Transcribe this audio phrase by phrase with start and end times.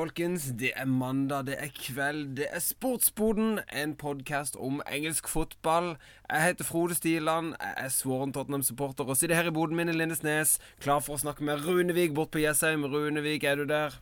[0.00, 0.52] folkens.
[0.56, 3.58] Det er mandag, det er kveld, det er Sportsboden.
[3.68, 5.96] En podkast om engelsk fotball.
[6.30, 9.96] Jeg heter Frode Stiland, jeg er svoren Tottenham-supporter og sitter her i boden min i
[9.96, 12.86] Lindesnes, klar for å snakke med Runevik bort på Jessheim.
[12.88, 13.98] Runevik, er du der?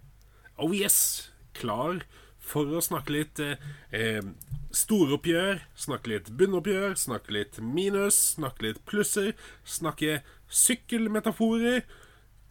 [0.59, 1.33] Oh yes!
[1.59, 2.05] Klar
[2.39, 3.59] for å snakke litt eh,
[3.91, 4.23] eh,
[4.71, 9.35] storoppgjør, snakke litt bunnoppgjør, snakke litt minus, snakke litt plusser,
[9.65, 11.83] snakke sykkelmetaforer.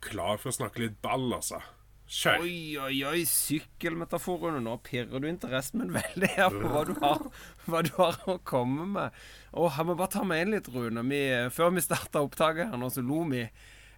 [0.03, 1.63] Klar for å snakke litt ball, altså.
[2.07, 2.43] Kjør.
[2.45, 4.61] Oi, oi, oi, sykkelmetaforene.
[4.63, 7.25] Nå pirrer du interessen min veldig her på hva du har,
[7.67, 9.17] hva du har å komme med.
[9.57, 11.03] Og jeg må bare ta meg inn litt, Rune.
[11.11, 11.23] Vi,
[11.55, 13.43] før vi starta opptaket her nå, så lo vi.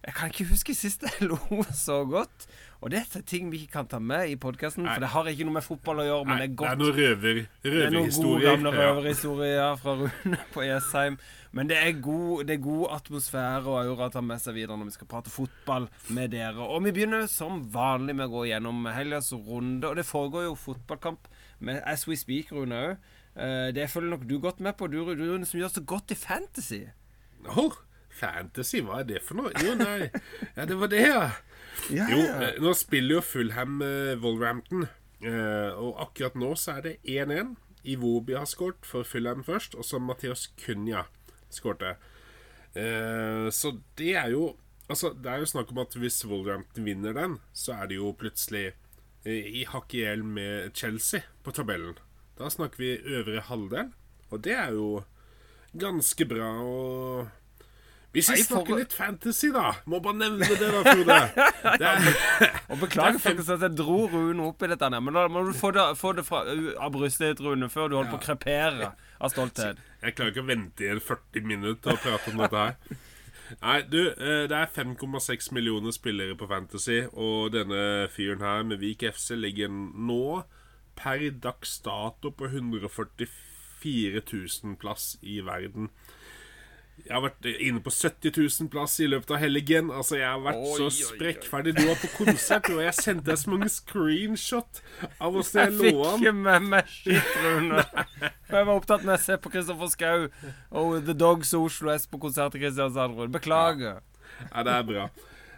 [0.00, 1.38] Jeg kan ikke huske sist jeg lo
[1.76, 2.46] så godt.
[2.80, 5.44] Og det er ting vi ikke kan ta med i podkasten, for det har ikke
[5.44, 6.24] noe med fotball å gjøre.
[6.30, 6.70] Men Nei, det er godt.
[6.70, 8.46] det er noen røver, Det er noen gode røverhistorier.
[8.48, 8.86] gamle Ja.
[8.88, 11.18] røverhistorier fra Rune på Jessheim.
[11.56, 14.92] Men det er, god, det er god atmosfære og aura ta med seg videre når
[14.92, 16.62] vi skal prate fotball med dere.
[16.62, 19.88] Og vi begynner som vanlig med å gå gjennom helgas runde.
[19.90, 21.26] Og det foregår jo fotballkamp
[21.58, 23.10] med As We Speak, Rune òg.
[23.74, 26.80] Det følger nok du godt med på, du, Rune, som gjør så godt i fantasy.
[27.48, 27.76] Åh,
[28.14, 29.52] fantasy, hva er det for noe?
[29.64, 30.10] Jo, nei.
[30.56, 31.22] Ja, det var det, ja.
[31.94, 34.86] Ja, Jo, eh, nå spiller jo Fulham uh, Wolverhampton.
[35.24, 37.54] uh, og akkurat nå så er det 1-1.
[37.90, 41.06] Iwobi har skåret for Fulham først, og så Mathias Cunha
[41.54, 41.94] skårte.
[42.74, 44.56] Eh, så det er jo
[44.90, 48.08] Altså, det er jo snakk om at hvis Wolverhampton vinner den, så er det jo
[48.18, 48.72] plutselig
[49.22, 51.94] eh, i hakk i hjel med Chelsea på tabellen.
[52.34, 53.92] Da snakker vi øvre halvdel,
[54.34, 54.88] og det er jo
[55.78, 56.48] ganske bra.
[56.66, 57.28] Og
[58.16, 61.20] hvis vi for- snakker litt fantasy, da Må bare nevne det, da, Frode.
[61.86, 62.10] Er,
[62.74, 65.52] Og beklager er faktisk at jeg dro Rune opp i dette, men da må du
[65.54, 66.42] få det, få det fra,
[66.82, 68.90] av brystet ditt, Rune, før du holder på å krepere
[69.20, 69.78] av stolthet.
[70.00, 73.00] Jeg klarer ikke å vente i en 40 minutter og prate om dette her.
[73.60, 78.80] Nei, du, eh, det er 5,6 millioner spillere på Fantasy, og denne fyren her med
[78.80, 80.44] Vik FC ligger nå
[80.96, 85.90] per dags dato på 144 000 plass i verden.
[87.10, 89.88] Jeg har vært inne på 70 000 plass i løpet av helgen.
[89.90, 91.72] Altså, jeg har vært Oi, så sprekkferdig.
[91.74, 94.78] Du var på konsert, og jeg sendte deg så mange screenshot
[95.18, 97.82] av åssen jeg Jeg lå fikk ikke med meg skitt, Rune.
[98.20, 100.28] Jeg var opptatt med å se på Kristoffer Schou
[100.84, 103.18] og The Dogs og Oslo S på konsert i Kristiansand.
[103.18, 103.34] Rune.
[103.34, 103.98] Beklager.
[104.44, 105.08] Ja, det er bra.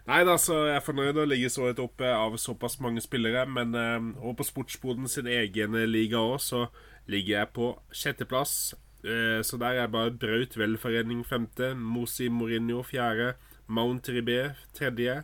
[0.09, 3.45] Nei da, så jeg er fornøyd å ligge så høyt oppe av såpass mange spillere.
[3.45, 6.65] Men eh, og på Sportsboden sin egen liga òg, så
[7.13, 8.73] ligger jeg på sjetteplass.
[9.05, 13.35] Eh, så der er bare Braut Velforening femte, Mosi Mourinho fjerde,
[13.67, 15.23] Mount Ribé tredje,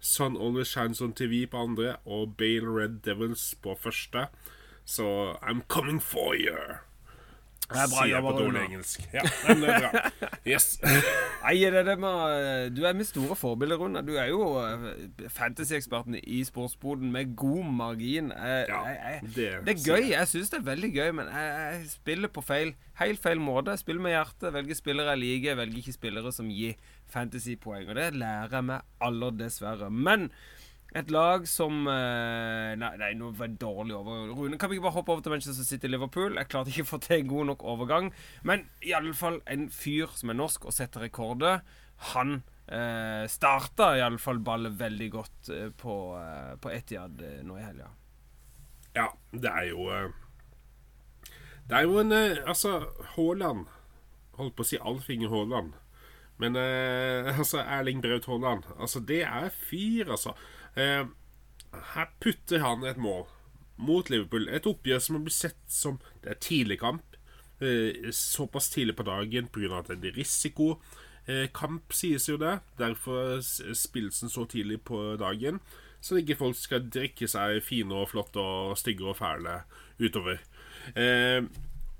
[0.00, 4.26] Sun Only Shines on TV på andre og Bale Red Devils på første.
[4.84, 6.89] Så I'm coming for you.
[7.70, 9.02] Det er bra Sier jeg på dårlig engelsk.
[9.14, 10.30] Ja, men det er bra.
[10.48, 10.66] Yes.
[11.44, 14.02] Nei, det er det med, du er med store forbilder, Rune.
[14.06, 18.32] Du er jo eh, fantasy-eksperten i sportsboden med god margin.
[18.34, 20.10] Jeg, Ja, jeg, det det er gøy.
[20.10, 23.70] Jeg syns det er veldig gøy, men jeg, jeg spiller på feil helt feil måte.
[23.74, 26.74] Jeg spiller med hjertet, velger spillere jeg liker, velger ikke spillere som gir
[27.12, 27.86] fantasy-poeng.
[27.88, 29.90] Og det lærer jeg meg aller, dessverre.
[29.90, 30.30] Men
[30.96, 34.32] et lag som eh, Nei, nå var det dårlig over.
[34.34, 36.38] Rune, kan vi ikke bare hoppe over til Manchester City-Liverpool?
[36.40, 38.10] Jeg klarte ikke å få til en god nok overgang.
[38.42, 41.62] Men i alle fall en fyr som er norsk og setter rekorder.
[42.14, 47.40] Han eh, starta i alle fall ballet veldig godt eh, på, eh, på Etihad eh,
[47.46, 47.90] nå i helga.
[48.96, 49.84] Ja, det er jo
[51.70, 52.72] Det er jo en Altså,
[53.12, 53.68] Haaland
[54.34, 55.76] Holdt på å si Alfinger Haaland.
[56.42, 56.56] Men
[57.38, 60.34] altså, Erling Braut Haaland Altså, det er fyr, altså.
[60.76, 61.04] Eh,
[61.94, 63.26] her putter han et mål
[63.80, 64.48] mot Liverpool.
[64.48, 67.16] Et oppgjør som har blitt sett som Det er tidlig kamp.
[67.60, 69.78] Eh, såpass tidlig på dagen pga.
[69.78, 70.80] at det er risiko.
[71.26, 72.60] Eh, kamp sies jo det.
[72.78, 73.40] Derfor
[73.74, 75.60] spilles den så tidlig på dagen.
[76.00, 79.62] Så ikke folk skal drikke seg fine og flotte og stygge og fæle
[80.00, 80.38] utover.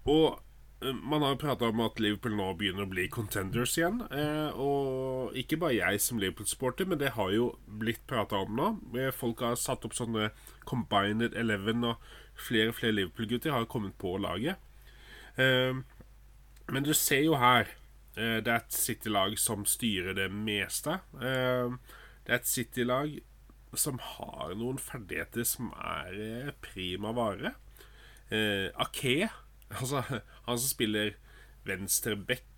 [0.07, 0.41] Og
[0.81, 4.01] man har prata om at Liverpool nå begynner å bli contenders igjen.
[4.17, 7.51] Eh, og ikke bare jeg som Liverpool-sporter, men det har jo
[7.81, 8.69] blitt prata om nå.
[8.97, 10.31] Eh, Folk har satt opp sånne
[10.69, 12.01] combined eleven, og
[12.41, 14.57] flere og flere Liverpool-gutter har kommet på laget.
[15.37, 15.77] Eh,
[16.71, 17.67] men du ser jo her
[18.17, 21.01] eh, Det er et City-lag som styrer det meste.
[21.21, 21.77] Eh,
[22.25, 23.19] det er et City-lag
[23.79, 27.53] som har noen ferdigheter som er eh, prima vare.
[28.31, 29.29] Eh, Ake,
[29.79, 31.15] altså han som spiller
[31.67, 32.49] venstre back,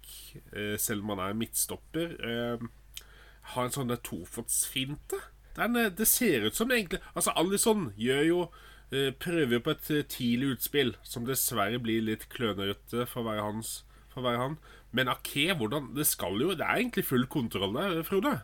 [0.53, 2.67] eh, selv om han er midtstopper, eh,
[3.53, 5.21] har en sånn tofotsfinte.
[5.57, 8.43] Den, eh, det ser ut som egentlig Altså, Alison gjør jo
[8.93, 13.71] Prøver jo på et tidlig utspill, som dessverre blir litt klønete for å være hans
[14.13, 14.57] for å være han.
[14.93, 18.43] Men Ake, hvordan Det skal jo Det er egentlig full kontroll der, Frode.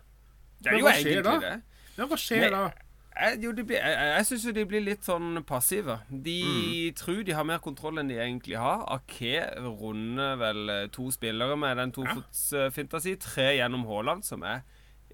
[0.59, 1.35] Det er jo egentlig da?
[1.43, 1.53] det.
[1.99, 2.88] Ja, hva skjer Men, da?
[3.19, 5.97] Jeg, jo, blir, jeg, jeg syns jo de blir litt sånn passive.
[6.09, 6.95] De Mm.
[6.95, 8.85] tror de har mer kontroll enn de egentlig har.
[8.95, 13.17] Ake runder vel eh, to spillere med den tofotsfinta si.
[13.17, 14.63] Tre gjennom Haaland, som er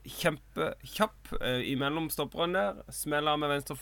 [0.04, 2.82] kjempekjapp uh, imellom stopperne der.
[2.92, 3.76] Smeller med venstre,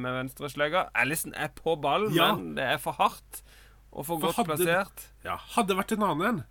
[0.00, 0.86] med venstre slegga.
[0.96, 2.32] Allison er på ballen, Ja.
[2.34, 3.42] men det er for hardt
[3.92, 5.08] og for, For godt hadde- plassert.
[5.24, 6.44] Ja, Hadde det vært en annen en,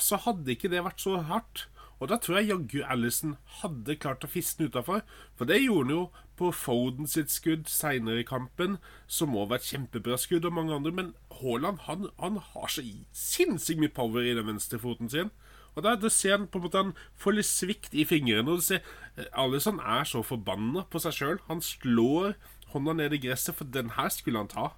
[0.00, 1.66] så hadde ikke det vært så hardt.
[2.00, 5.02] Og da tror jeg jaggu Allison hadde klart å fiske den utafor.
[5.36, 6.02] For det gjorde han jo
[6.38, 8.76] på Foden sitt skudd seinere i kampen,
[9.10, 10.92] som må være et kjempebra skudd, og mange andre.
[10.94, 15.32] Men Haaland han, han har så sinnssykt mye power i den venstrefoten sin.
[15.74, 18.46] Og da, da ser han på en måte han får litt svikt i fingrene.
[18.50, 18.80] Og du ser
[19.16, 21.38] eh, Alison er så forbanna på seg sjøl.
[21.50, 22.34] Han slår
[22.72, 24.70] hånda ned i gresset, for den her skulle han ta.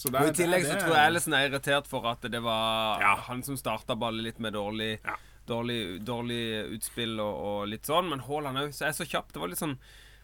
[0.00, 3.16] Er- Og I tillegg så tror jeg Alison er irritert for at det var Ja.
[3.28, 5.16] han som starta ballet litt med dårlig, Ja.
[5.50, 6.40] Dårlig, dårlig
[6.78, 8.08] utspill og, og litt sånn.
[8.14, 9.32] Men Haaland jo så- er så kjapp.
[9.34, 9.76] Det var litt sånn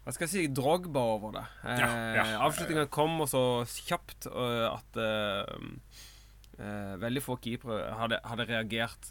[0.06, 1.46] hva skal jeg si, Drogba over det.
[1.66, 2.26] Eh, Ja, ja.
[2.46, 5.56] Avslutninga kom og så kjapt eh, at eh,
[6.62, 9.10] eh, veldig få keepere hadde, hadde reagert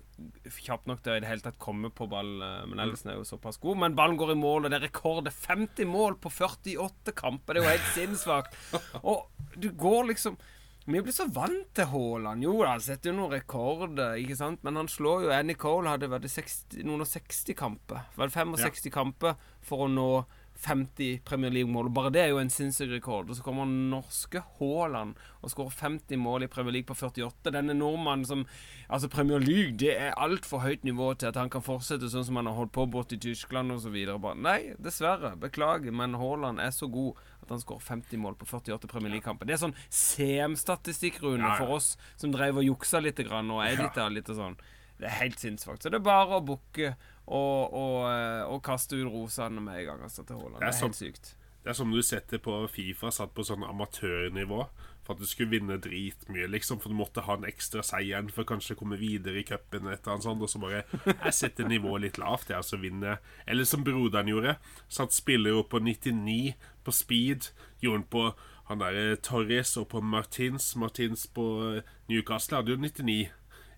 [0.56, 2.32] kjapt nok til å i det hele tatt komme på ball.
[2.42, 3.78] eh, Men Ellison er jo såpass god.
[3.84, 5.26] Men ballen går i mål, og det er rekord.
[5.28, 7.54] Det er 50 mål på 48 kamper.
[7.60, 8.56] Det er jo helt sinnssvakt.
[9.04, 9.28] Og
[9.60, 10.38] du går liksom
[10.86, 12.44] Vi blir så vant til Haaland.
[12.46, 14.62] Jo da, han setter jo noen rekorder, ikke sant?
[14.66, 18.04] Men han slår jo Annie Cole hadde vært 60, noen og 60 kamper.
[18.14, 20.10] Var det 65 kamper for å nå
[20.56, 21.90] 50 Premier League-mål.
[21.90, 23.30] Bare det er jo en sinnssyk rekord.
[23.30, 27.52] Og så kommer norske Haaland og skårer 50 mål i Premier League på 48.
[27.52, 28.46] Denne nordmannen som
[28.86, 32.38] Altså, Premier League det er altfor høyt nivå til at han kan fortsette sånn som
[32.38, 33.96] han har holdt på borte i Tyskland osv.
[34.38, 35.34] Nei, dessverre.
[35.42, 39.48] Beklager, men Haaland er så god at han skårer 50 mål på 48 Premier League-kamper.
[39.48, 44.10] Det er sånn CM-statistikk, Rune, for oss som drev og juksa litt grann, og edita
[44.12, 44.60] litt og sånn.
[45.00, 45.84] Det er helt sinnssykt.
[45.84, 46.94] Så det er bare å bukke
[47.26, 50.62] og, og, eh, og kaste ut rosene med en gang altså, til Haaland.
[50.62, 51.34] Det er er helt sykt.
[51.66, 54.60] Det er som du setter på Fifa, satt på sånn amatørnivå.
[55.06, 56.80] For at du skulle vinne dritmye, liksom.
[56.82, 59.92] For du måtte ha den ekstra seieren for kanskje å komme videre i cupen.
[59.92, 63.22] Og så bare Jeg setter nivået litt lavt, jeg, og så vinner.
[63.46, 64.58] Eller som broderen gjorde.
[64.90, 66.56] Satt spillere opp på 99
[66.86, 67.52] på speed.
[67.84, 68.28] Gjorde han på
[68.66, 70.72] han der Torres og på Martins.
[70.76, 71.44] Martins på
[71.76, 73.30] eh, Newcastle hadde jo 99.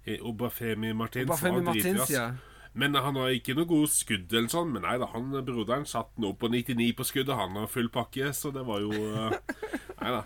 [0.07, 1.73] Eh, Obafemi Martins Obafemi var.
[1.73, 2.29] Martins, ja.
[2.77, 4.69] Men han har ikke noe god skudd eller sånn.
[4.75, 7.33] Men nei da, han broderen satt nå på 99 på skuddet.
[7.39, 9.37] Han har full pakke, så det var jo eh,
[9.97, 10.19] Nei da.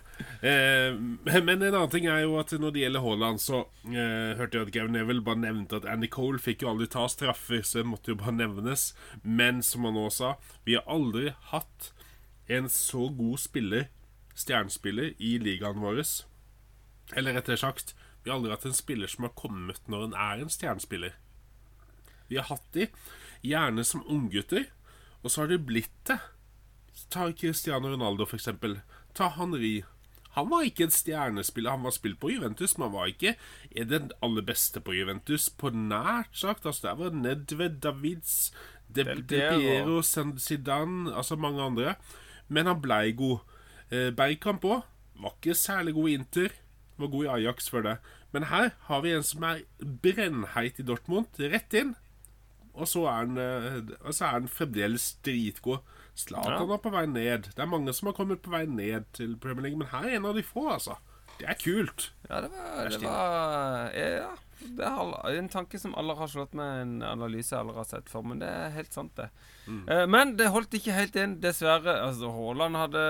[0.43, 0.97] Eh,
[1.45, 4.67] men en annen ting er jo at når det gjelder Haaland, så eh, hørte jeg
[4.67, 7.87] at Gavin Neville bare nevnte at Andy Cole fikk jo aldri ta straffer, så det
[7.87, 8.89] måtte jo bare nevnes.
[9.23, 11.93] Men som han også sa, vi har aldri hatt
[12.51, 13.87] en så god spiller,
[14.35, 16.03] stjernespiller, i ligaen vår.
[17.15, 20.43] Eller rettere sagt, vi har aldri hatt en spiller som har kommet når han er
[20.43, 21.15] en stjernespiller.
[22.31, 22.87] Vi har hatt de
[23.43, 24.69] gjerne som unggutter,
[25.21, 26.21] og så har de blitt det.
[27.11, 28.79] Ta Cristiano Ronaldo, for eksempel.
[29.17, 29.81] Ta Henri.
[30.37, 31.75] Han var ikke en stjernespiller.
[31.75, 33.35] Han var spilt på Juventus, men han var ikke
[33.75, 35.49] den aller beste på Juventus.
[35.49, 36.65] På nært sagt.
[36.65, 38.53] Altså, der var Nedved, Davids,
[38.87, 39.59] De, De Piero.
[39.59, 41.95] Piero, Zidane Altså mange andre.
[42.47, 43.43] Men han blei god.
[43.91, 44.87] Eh, Bergkamp òg.
[45.19, 46.55] Var ikke særlig god i Inter.
[46.97, 47.97] Var god i Ajax før det.
[48.31, 51.27] Men her har vi en som er brennheit i Dortmund.
[51.39, 51.95] Rett inn.
[52.73, 55.79] Og så er han, eh, så er han fremdeles dritgod.
[56.15, 56.73] Zlatan Ja.
[56.75, 57.43] er på vei ned.
[57.55, 60.15] Det er mange som har kommet på vei ned til Premier League, men her er
[60.17, 60.97] en av de få, altså.
[61.39, 62.11] Det er kult.
[62.29, 64.29] Ja, det var, det var Ja.
[64.61, 68.25] Det er en tanke som aldri har slått med en analyse alle har sett før,
[68.31, 69.29] men det er helt sant, det.
[69.67, 70.09] Mm.
[70.11, 71.95] men det holdt ikke helt inn, dessverre.
[72.07, 73.03] Altså, Haaland hadde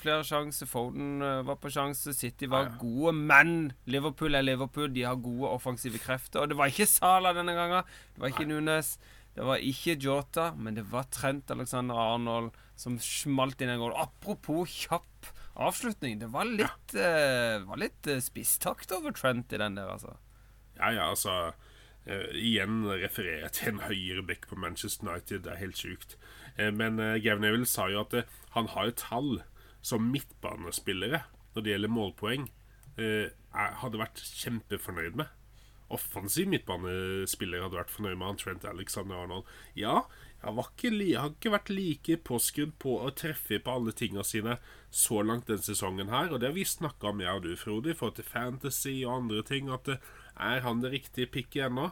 [0.00, 2.78] flere sjanser, Foden eh, var på sjanse, City var Ja, ja.
[2.80, 3.54] gode, men
[3.90, 4.92] Liverpool er Liverpool.
[4.94, 6.42] De har gode offensive krefter.
[6.44, 7.84] Og det var ikke Salah denne gangen.
[8.14, 8.96] Det var ikke Nunes.
[9.34, 13.96] Det var ikke Jota, men det var Trent Alexander Arnold som smalt inn en gål.
[13.98, 16.18] Apropos kjapp avslutning.
[16.20, 20.16] Det var litt, eh, var litt uh, spisstakt over Trent i den der, altså.
[20.78, 25.44] Ja, ja, altså uh, Igjen refererer jeg til en høyere back på Manchester United.
[25.44, 26.18] Det er helt sjukt.
[26.58, 29.42] Uh, men uh, Gavin Neville sa jo at uh, han har et tall
[29.84, 32.46] som midtbanespillere når det gjelder målpoeng,
[33.54, 35.28] hadde vært kjempefornøyd med.
[35.94, 39.46] Offensiv midtbanespiller hadde vært fornøyd med han Trent Alexander Arnold.
[39.78, 40.00] Ja,
[40.42, 40.90] jeg var ikke,
[41.20, 44.58] har ikke vært like påskrudd på å treffe på alle tinga sine
[44.90, 47.92] så langt den sesongen her, og det har vi snakka om, jeg og du, Frode,
[47.92, 49.88] i forhold til fantasy og andre ting, at
[50.36, 51.90] er han det riktige pikket ennå?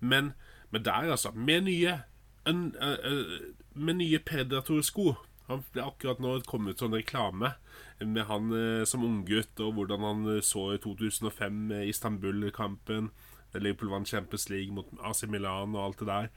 [0.00, 0.32] Men,
[0.70, 2.00] men der, altså, med nye
[2.46, 5.16] en, uh, Med nye Predator-sko
[5.48, 7.54] Han ble akkurat nå kommet ut sånn reklame
[7.98, 13.08] med han uh, som unggutt, og hvordan han så i 2005 eh, Istanbul-kampen.
[13.56, 16.28] Liverpool vant Champions League mot AC Milan og alt det der.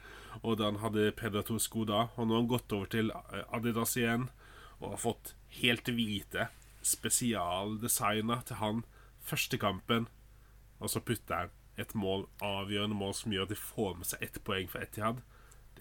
[0.42, 2.08] Og da han hadde Predator-sko da.
[2.16, 3.14] Og nå har han gått over til
[3.54, 4.32] Adidas igjen.
[4.80, 6.48] og har fått helt hvite
[6.82, 8.82] spesialdesigner til han
[9.22, 10.08] første kampen,
[10.82, 14.26] og så putter han et mål, avgjørende mål som gjør at de får med seg
[14.28, 15.22] ett poeng for Etihad.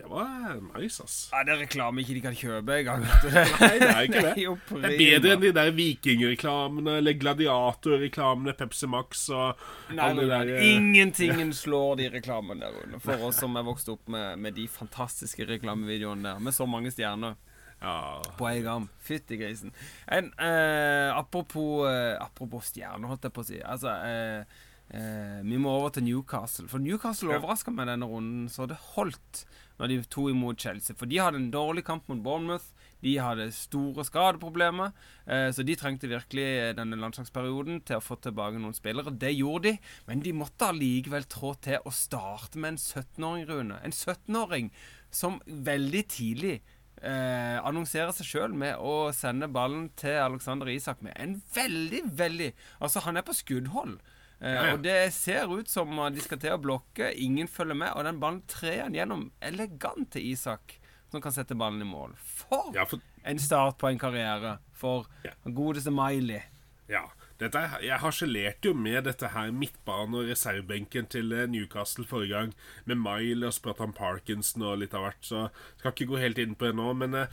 [0.01, 1.17] Det var nice, ass.
[1.33, 3.03] Ja, Det er reklame ikke de kan kjøpe engang.
[3.61, 4.35] Nei, det er ikke det.
[4.71, 10.31] Det er bedre enn de der Vikingreklamene eller Gladiator-reklamene, Pepsi Max og Nei, alle de
[10.31, 10.71] der nei.
[10.71, 13.03] Ingentingen slår de reklamene der under.
[13.05, 16.95] For oss som er vokst opp med, med de fantastiske reklamevideoene der, med så mange
[16.95, 17.37] stjerner
[17.83, 18.23] Ja.
[18.37, 18.89] på en gang.
[19.05, 19.73] Fytti grisen.
[20.07, 23.61] En, eh, apropos, eh, apropos stjerner, holdt jeg på å si.
[23.65, 24.59] Altså, eh,
[24.91, 26.69] eh, vi må over til Newcastle.
[26.69, 27.39] For Newcastle Ja.
[27.39, 29.45] overraska meg denne runden, så det holdt
[29.81, 30.95] når de to imot Chelsea.
[30.95, 32.65] For de hadde en dårlig kamp mot Bournemouth.
[33.03, 34.93] De hadde store skadeproblemer,
[35.27, 39.15] eh, så de trengte virkelig denne landslagsperioden til å få tilbake noen spillere.
[39.19, 43.81] Det gjorde de, men de måtte allikevel trå til å starte med en 17-åring, Rune.
[43.83, 44.71] En 17-åring
[45.11, 46.61] som veldig tidlig
[47.03, 52.53] eh, annonserer seg sjøl med å sende ballen til Alexander Isak med en veldig, veldig
[52.83, 53.97] Altså, han er på skuddhold.
[54.41, 54.73] Eh, Ja, ja.
[54.75, 58.21] Og det ser ut som de skal til å blokke, ingen følger med, og den
[58.21, 60.79] ballen trer han gjennom elegant til Isak,
[61.11, 62.15] som kan sette ballen i mål.
[62.17, 65.33] For Ja, for en start på en karriere for Ja.
[65.45, 66.41] godeste Miley.
[66.89, 67.11] Ja.
[67.39, 72.55] Dette, jeg harselerte jo med dette her midtbane- og reservebenken til eh, Newcastle forrige gang,
[72.85, 76.55] med Miley og Spratan Parkinson og litt av hvert, så skal ikke gå helt inn
[76.55, 76.93] på det nå.
[76.95, 77.27] Men, eh,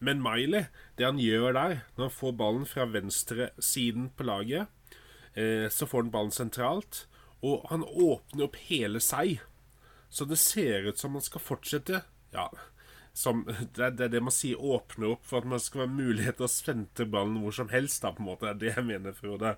[0.00, 0.64] men Miley,
[0.96, 4.66] det han gjør der, når han får ballen fra venstre siden på laget,
[5.70, 7.04] så får han ballen sentralt,
[7.42, 9.38] og han åpner opp hele seg.
[10.10, 12.00] Så det ser ut som han skal fortsette
[12.34, 12.48] Ja,
[13.14, 13.44] som,
[13.76, 16.46] det, er- det det man sier åpne opp for at man skal ha mulighet til
[16.48, 18.02] å sente ballen hvor som helst.
[18.02, 19.54] da, på en måte, Det er det jeg mener, Frode.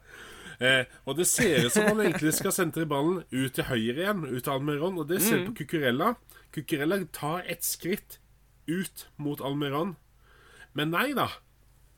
[0.61, 4.27] Eh, og det ser ut som han egentlig skal sentre ballen ut til høyre igjen,
[4.29, 4.99] ut til Almeron.
[5.01, 6.13] Og det ser du på Cucurella.
[6.55, 8.19] Cucurella tar et skritt
[8.69, 9.97] ut mot Almeron.
[10.77, 11.31] Men nei da.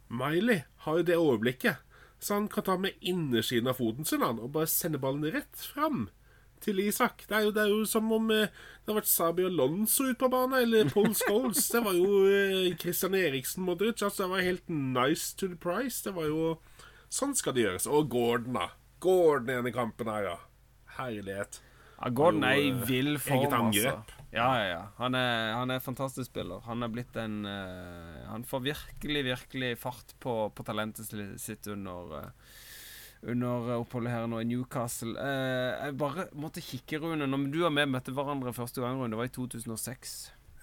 [0.08, 1.82] Miley har jo det overblikket.
[2.24, 5.64] Så han kan ta med innersiden av foten sin han, og bare sende ballen rett
[5.74, 6.06] fram
[6.64, 7.26] til Isak.
[7.28, 8.48] Det er jo, det er jo som om eh,
[8.84, 11.66] det har vært Sabi Alonso ute på banen, eller Paul Scholes.
[11.68, 14.00] Det var jo eh, Christian Eriksen Modric.
[14.00, 16.00] Altså, det var helt nice to the price.
[16.06, 16.54] Det var jo
[17.14, 17.84] Sånn skal det gjøres.
[17.86, 18.70] Og Gordon, da.
[19.04, 20.38] Gordon i denne kampen her, ja.
[20.96, 21.60] Herlighet.
[22.00, 24.00] Ja, Gordon er i eh, vill form, altså.
[24.34, 24.82] Ja, ja, ja.
[24.98, 26.62] Han er, han er fantastisk spiller.
[26.66, 32.16] Han er blitt en uh, Han får virkelig, virkelig fart på, på talentet sitt under
[32.18, 32.30] uh,
[33.24, 35.14] under oppholdet her nå i Newcastle.
[35.16, 37.24] Eh, jeg bare måtte kikke, Rune.
[37.24, 40.12] Når du og vi møtte hverandre første gang, Rune, det var i 2006.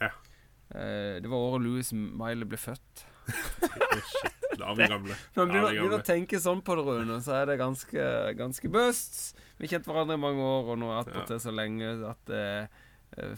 [0.02, 0.12] Ja.
[0.76, 3.06] Eh, det var året Louis Miley ble født.
[4.12, 4.38] Shit.
[4.60, 5.18] Da er vi gamle.
[5.36, 8.06] Når man begynner, vi begynner å tenke sånn på det, Rune, så er det ganske,
[8.38, 9.20] ganske bust.
[9.58, 11.02] Vi har kjent hverandre i mange år, og nå Ja.
[11.02, 12.81] attpåtil så lenge at eh,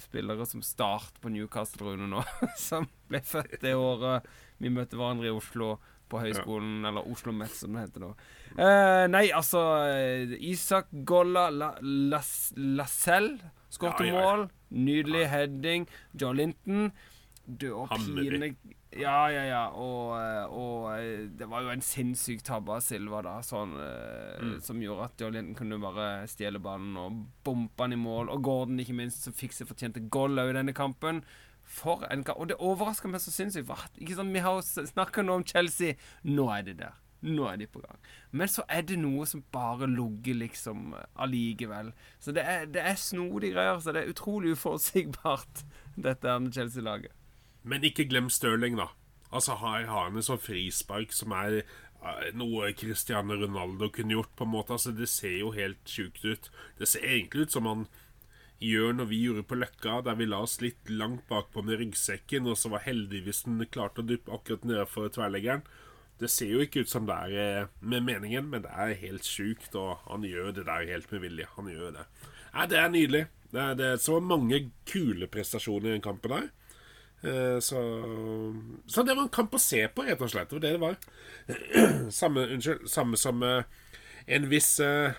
[0.02, 2.24] spillere som start på Newcastle, Rune, nå,
[2.68, 4.28] som ble født det året
[4.62, 5.76] vi møtte hverandre i Oslo.
[6.14, 8.10] På høyskolen, eller Oslo Met, som det heter nå.
[8.54, 13.42] Uh, nei, altså eh, Isak Golla La, Las, Lascelles
[13.74, 14.20] skåret Ja, ja, ja.
[14.22, 14.44] mål.
[14.70, 15.88] Nydelig heading.
[16.14, 16.92] John Linton
[17.48, 18.52] død og pine
[19.00, 19.62] Ja, ja, ja.
[19.74, 24.42] Og, eh, og eh, det var jo en sinnssyk tabbe av Silva da, sånn, eh,
[24.44, 24.60] Mm.
[24.62, 28.30] som gjorde at Joe Linton kunne bare stjele banen og bompe han i mål.
[28.30, 31.24] Og Gordon, ikke minst, som fikk seg fortjente goal òg i denne kampen.
[31.64, 32.38] For en kamp.
[32.44, 33.70] Og det overrasker meg så sinnssykt.
[34.02, 35.96] Ikke sant, Vi har snakka nå om Chelsea.
[36.26, 36.94] Nå er de der.
[37.24, 37.98] Nå er de på gang.
[38.34, 41.94] Men så er det noe som bare lugger, liksom, allikevel.
[42.20, 43.80] Så det er, det er snodige greier.
[43.80, 45.64] Så det er utrolig uforutsigbart,
[45.96, 47.12] dette med Chelsea-laget.
[47.64, 48.92] Men ikke glem Stirling, da.
[49.34, 54.46] Altså, har han en sånn frispark som er eh, noe Cristiano Ronaldo kunne gjort, på
[54.46, 54.76] en måte.
[54.76, 56.50] Altså, det ser jo helt sjukt ut.
[56.80, 57.88] Det ser egentlig ut som han
[58.64, 62.48] gjør når vi gjorde på Løkka, der vi la oss litt langt bakpå med ryggsekken,
[62.48, 65.66] og så var heldigvis den klarte å duppe akkurat nedenfor tverrleggeren.
[66.22, 69.28] Det ser jo ikke ut som det er eh, med meningen, men det er helt
[69.28, 71.50] sjukt, og han gjør det der helt med vilje.
[71.58, 72.06] Han gjør det.
[72.54, 73.24] Nei, det er nydelig.
[73.54, 76.52] Det er, det så mange kule prestasjoner i den kampen der.
[77.24, 77.80] Eh, Så,
[78.86, 80.52] så det var en kamp å se på, rett og slett.
[80.52, 82.12] Det var det det var.
[82.12, 83.64] Samme, unnskyld, samme som eh,
[84.28, 85.12] en viss uh,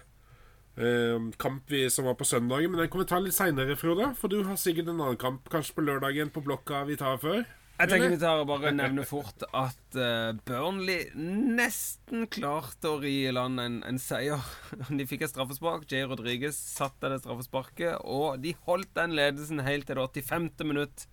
[1.40, 2.72] kamp vi, som var på søndagen.
[2.72, 4.12] Men den kan vi ta litt seinere, Frode.
[4.18, 7.44] For du har sikkert en annen kamp kanskje på lørdagen på blokka vi tar før.
[7.74, 13.16] Jeg tenker vi tar og bare nevner fort at uh, Burnley nesten klarte å ri
[13.26, 14.44] i land en, en seier.
[14.98, 15.88] De fikk et straffespark.
[15.90, 20.52] Jay Rodriguez satte det straffesparket, og de holdt den ledelsen helt til det 85.
[20.70, 21.08] minutt.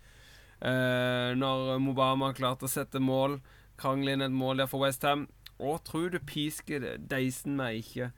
[0.62, 3.40] Uh, når Mobama klarte å sette mål,
[3.82, 5.26] krangle inn et mål der for Westham.
[5.62, 8.12] Og tror du pisker deisen meg ikke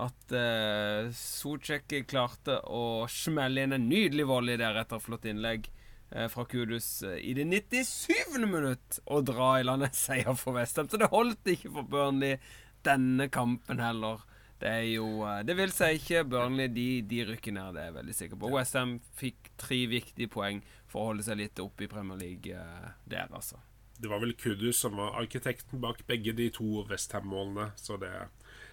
[0.00, 5.70] at uh, Socek klarte å smelle inn en nydelig volley der etter et flott innlegg.
[6.14, 8.38] uh, fra Kudus uh, i det 97.
[8.46, 10.88] minutt og dra i land en seier for Westham.
[10.88, 12.38] Så det holdt ikke for Burnley
[12.86, 14.22] denne kampen heller.
[14.60, 16.68] Det er jo eh, Det vil si ikke Burnley.
[16.72, 18.52] De, de rykker ned, det er jeg veldig sikker på.
[18.54, 22.88] Westham fikk tre viktige poeng for å holde seg litt oppe i Premier League eh,
[23.08, 23.60] der, altså.
[24.00, 28.12] Det var vel Kudus som var arkitekten bak begge de to Westham-målene, så det,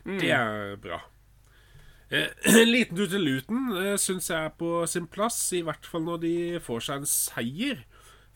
[0.07, 1.01] det er bra.
[2.09, 2.31] Eh,
[2.65, 6.21] liten tur til Luton eh, syns jeg er på sin plass, i hvert fall når
[6.23, 7.83] de får seg en seier,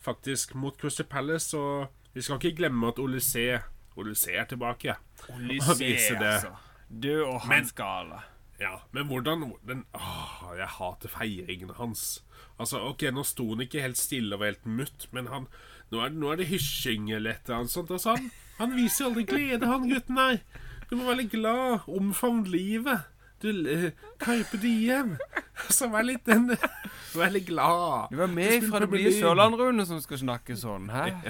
[0.02, 1.56] faktisk, mot Crystal Palace.
[1.56, 3.62] Og vi skal ikke glemme at Olysée
[3.96, 4.96] Olysée er tilbake.
[5.32, 6.52] Olysée, altså.
[6.92, 8.20] Død og Men- gale.
[8.60, 12.22] Ja, men hvordan den, åh, Jeg hater feiringene hans.
[12.60, 15.46] Altså, ok, Nå sto han ikke helt stille og helt mutt, men han,
[15.90, 17.90] nå, er, nå er det hysjing eller et eller annet sånt.
[17.90, 20.38] Altså, han, han viser aldri glede, han gutten her.
[20.90, 21.88] Du må være litt glad.
[21.88, 23.08] Omfavn livet.
[23.42, 23.90] Du
[24.22, 25.16] Carpe diem.
[25.70, 26.50] som er litt den
[27.32, 28.08] litt glad.
[28.10, 30.90] Du var med fra det blir blide Sørland, Rune, som skal snakke sånn.
[30.92, 31.08] Hæ?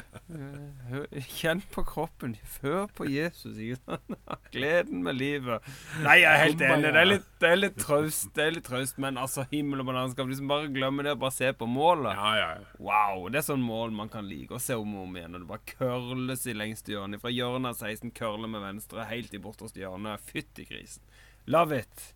[0.93, 2.35] Eh, Kjenn på kroppen.
[2.61, 3.57] Hør på Jesus.
[4.55, 5.65] Gleden med livet.
[6.05, 6.91] Nei, jeg er helt enig.
[6.93, 9.89] Det er litt, det er litt traust, det er litt traust, men altså, himmel og
[9.89, 10.29] bananskap.
[10.29, 12.13] Liksom bare glemme det og bare se på målet.
[12.19, 12.77] Ja, ja, ja.
[12.83, 15.39] Wow, det er sånn mål man kan like å se om og om igjen.
[15.39, 17.21] Og det bare curles i lengste hjørne.
[17.23, 20.19] Fra hjørnet av 16, curler med venstre, helt i borterste hjørne.
[20.29, 21.05] Fytti grisen.
[21.47, 22.15] Love it.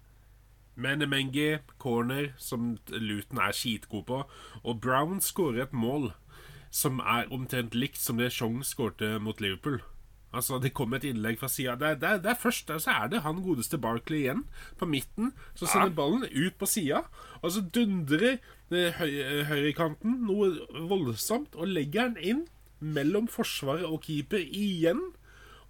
[0.76, 4.23] Men Mengi, corner, som Luton er skitgod på.
[4.62, 6.12] Og Brown skårer et mål
[6.71, 9.80] som er omtrent likt som det Chong skårte mot Liverpool.
[10.37, 11.76] Altså, Det kom et innlegg fra sida.
[11.80, 14.45] Det, det, det er først der, så er det han godeste Barkley igjen,
[14.78, 15.33] på midten.
[15.54, 17.06] Så sender ballen ut på sida,
[17.40, 20.52] og så dundrer eh, høy, eh, høyrekanten noe
[20.90, 22.45] voldsomt og legger den inn
[22.80, 25.00] mellom forsvaret og keeper igjen.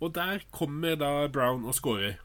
[0.00, 2.18] Og der kommer da Brown og scorer.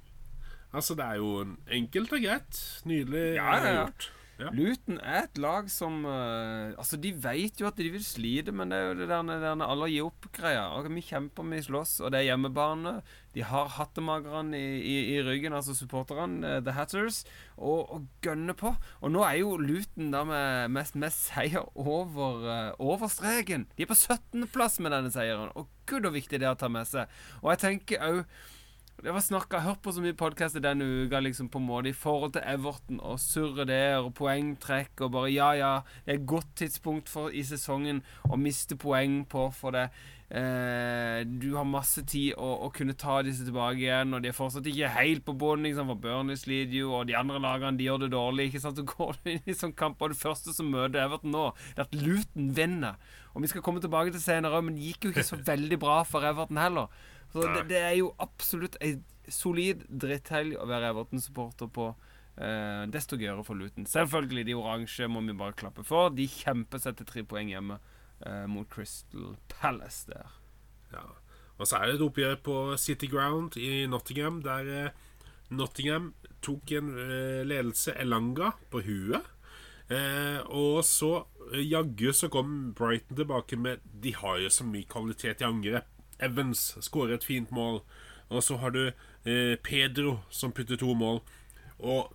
[0.71, 2.63] Altså, det er jo enkelt og greit.
[2.87, 3.77] Nydelig Ja, ja, ja.
[3.85, 4.11] gjort.
[4.41, 4.49] Ja.
[4.57, 8.72] Luton er et lag som uh, Altså, de vet jo at de vil slite, men
[8.72, 10.63] det er jo det der, der alle gir opp-greia.
[10.77, 12.96] Og Vi kjemper, vi slåss, og det er hjemmebane.
[13.35, 17.24] De har hattemagerne i, i, i ryggen, altså supporterne, uh, The Hatters,
[17.57, 18.74] og, og gønner på.
[19.01, 23.67] Og nå er jo Luton der med, med, med seier over, uh, over streken.
[23.77, 25.53] De er på 17.-plass med denne seieren.
[25.53, 27.13] Og gud, så viktig det er å ta med seg.
[27.43, 28.25] Og jeg tenker òg
[29.03, 31.98] det var snakka, hørt på så mye podkaster denne uka liksom på en måte i
[31.98, 35.74] forhold til Everton og surre der og poengtrekk og bare Ja, ja,
[36.05, 39.87] det er et godt tidspunkt for i sesongen å miste poeng på for det.
[40.31, 44.35] Eh, du har masse tid å, å kunne ta disse tilbake igjen, og de er
[44.37, 45.66] fortsatt ikke helt på bånn.
[45.68, 48.48] Liksom, for Burnley sliter jo, og de andre lagene de gjør det dårlig.
[48.48, 48.79] Ikke sant?
[48.79, 51.83] Så går du inn i sånn kamp, og det første som møter Everton nå, det
[51.83, 53.01] er at Luton vinner.
[53.33, 56.01] Og vi skal komme tilbake til senere, men det gikk jo ikke så veldig bra
[56.07, 57.03] for Everton heller.
[57.31, 58.98] Så det, det er jo absolutt ei
[59.31, 61.91] solid dritthelg å være Everton-supporter på.
[62.41, 63.87] Eh, desto gøyere for Luton.
[63.87, 66.11] Selvfølgelig, de oransje må vi bare klappe for.
[66.15, 67.79] De kjemper seg til tre poeng hjemme
[68.25, 70.37] eh, mot Crystal Palace der.
[70.91, 71.05] Ja.
[71.61, 75.11] Og så er det et oppgjør på City Ground i Nottingham, der eh,
[75.53, 79.27] Nottingham tok en eh, ledelse Elanga på huet.
[79.91, 81.11] Eh, og så
[81.51, 85.90] eh, jaggu så kom Brighton tilbake med De har jo så mye kvalitet i angrep.
[86.22, 87.81] Evans skårer et fint mål.
[88.31, 91.22] Og så har du eh, Pedro som putter to mål.
[91.79, 92.14] Og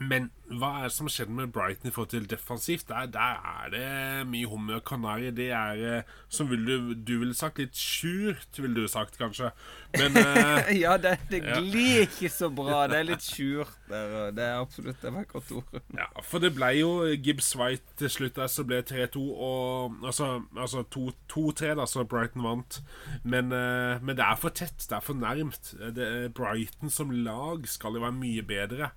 [0.00, 2.86] men hva er det som skjer med Brighton i forhold til defensivt?
[2.90, 5.30] Der, der er det mye hummer og kanari.
[5.34, 9.50] Det er, eh, som vil du, du ville sagt, litt sjurt, ville du sagt, kanskje.
[9.96, 11.56] Men uh, ja, det, det Ja.
[11.62, 12.84] glir ikke så bra.
[12.90, 14.30] Det er litt sjurt der.
[14.36, 15.80] Det er absolutt det var et godt ord.
[16.00, 16.90] Ja, for det ble jo
[17.24, 20.28] Gibbs White til slutt der, så ble det 3-2 og Altså,
[20.60, 22.80] altså 2-3, da, så Brighton vant.
[23.24, 25.72] Men, uh, men det er for tett, det er for nærmt.
[25.96, 28.92] Det, Brighton som lag skal jo være mye bedre.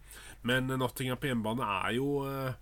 [0.48, 2.58] Men Nottingham på hjemmebane er jo eh,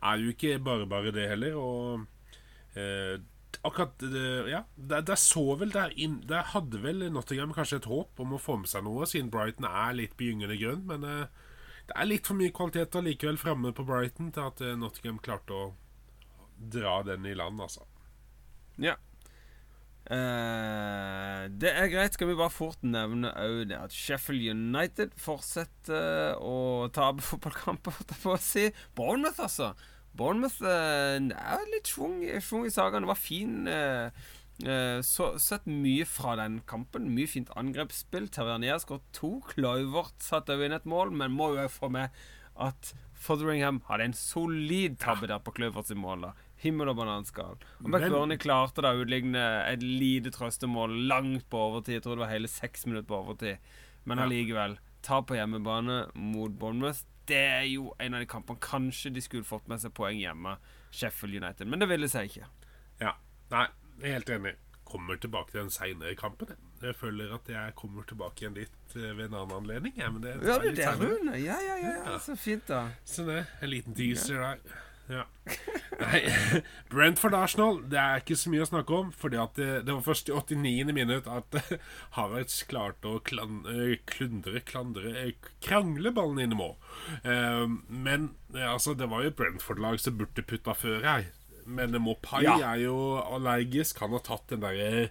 [0.00, 1.56] Er jo ikke bare bare det heller.
[1.58, 3.16] Og eh,
[3.64, 4.02] akkurat
[4.50, 8.34] Ja, der, der så vel der, inn, der hadde vel Nottingham kanskje et håp om
[8.36, 10.84] å få med seg noe, siden Brighton er litt på gyngende grunn.
[10.90, 11.48] Men eh,
[11.88, 15.56] det er litt for mye kvalitet allikevel framme på Brighton til at eh, Nottingham klarte
[15.56, 15.64] å
[16.56, 17.84] dra den i land, altså.
[18.80, 18.96] Ja.
[20.04, 22.14] Eh, det er greit.
[22.16, 28.14] Skal vi bare fort nevne òg det at Sheffield United fortsetter å tape fotballkamper, holdt
[28.14, 28.68] jeg på å si.
[28.98, 29.72] Bournemouth, altså.
[30.14, 33.10] Bournemouth uh, er litt schwung, i sakene.
[33.10, 34.10] Var fin Uh,
[34.62, 37.08] eh, så, Sett mye fra den kampen.
[37.16, 38.28] Mye fint angrepsspill.
[38.30, 39.38] Tavernier skåret to.
[39.50, 42.14] Kluivert satte òg inn et mål, men må jo få med
[42.54, 46.28] at Fotheringham hadde en solid tabbe der på Kluiverts mål.
[46.28, 47.58] da Himmel og bananskall.
[47.82, 51.98] Og McBurney klarte da å utligne et lite trøstemål langt på overtid.
[51.98, 53.72] Jeg tror det var hele seks minutter på overtid.
[54.08, 54.78] Men allikevel.
[55.04, 57.04] Ta på hjemmebane mot Bournemouth.
[57.28, 60.58] det er jo en av de kampene Kanskje de skulle fått med seg poeng hjemme,
[60.92, 61.68] Sheffield United.
[61.68, 62.48] Men det ville seg ikke.
[63.00, 63.14] Ja.
[63.52, 63.66] Nei,
[64.00, 64.54] jeg er helt enig.
[64.84, 66.52] Kommer tilbake til den seinere kampen.
[66.82, 66.94] jeg.
[67.00, 69.94] Føler at jeg kommer tilbake igjen dit eh, ved en annen anledning.
[69.96, 71.00] Ja, men det Ja, det er.
[71.00, 71.94] Ja, ja, ja, ja.
[72.12, 72.18] Ja.
[72.20, 72.82] Så fint, da.
[73.04, 74.76] Så det, en liten teaser der.
[75.08, 75.24] Ja.
[76.00, 76.20] Nei,
[76.92, 79.10] Brentford Arsenal, det er ikke så mye å snakke om.
[79.12, 80.92] Fordi at det, det var først i 89.
[80.96, 81.58] minutt at
[82.16, 83.54] Havertz klarte å klan,
[84.08, 85.10] klundre, klandre,
[85.64, 86.74] krangle ballen inn i mål.
[87.22, 91.22] Eh, men altså, det var jo et Brentford-lag som burde putta før her.
[91.66, 92.56] Men Mopai Ja.
[92.72, 94.00] er jo allergisk.
[94.04, 95.08] Han har tatt den derre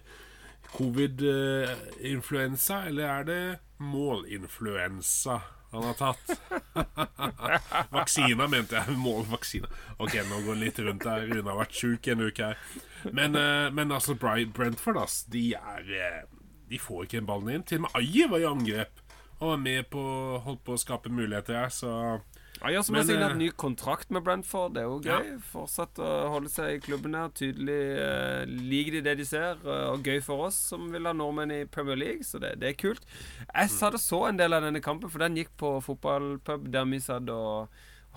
[0.74, 3.42] covid-influensa, eller er det
[3.84, 5.36] målinfluensa
[5.74, 6.30] han har tatt?
[7.94, 8.96] Vaksina, mente jeg.
[9.00, 9.70] Målvaksina.
[9.98, 11.26] Ok, nå går det litt rundt her.
[11.30, 12.60] Rune har vært sjuk en uke her.
[13.10, 16.20] Men, eh, men altså, Brentford, ass, de er eh,
[16.70, 17.66] De får ikke en ballen inn.
[17.68, 19.02] Til og med Ayer var i angrep
[19.40, 20.02] og var med på
[20.44, 21.90] holdt på å skape muligheter her, så
[22.64, 24.72] Ayer som har jeg signert eh, ny kontrakt med Brentford.
[24.74, 25.18] Det er jo Ja.
[25.20, 25.34] gøy.
[25.52, 27.28] Fortsatt å holde seg i klubben her.
[27.36, 31.12] Tydelig uh, liker de det de ser, uh, og gøy for oss som vil ha
[31.12, 32.24] nordmenn i Premier League.
[32.24, 33.04] Så det, det er kult.
[33.50, 36.88] Jeg satt og så en del av denne kampen, for den gikk på fotballpub der
[36.88, 37.68] vi satt og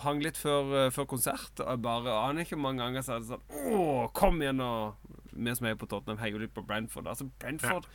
[0.03, 1.60] hang litt før, uh, før konsert.
[1.60, 4.95] Og jeg bare aner ikke hvor mange ganger jeg sa sånn Å, kom igjen, og
[5.38, 7.10] vi som er på Tottenham, heier litt på Brentford.
[7.12, 7.86] Altså, Brentford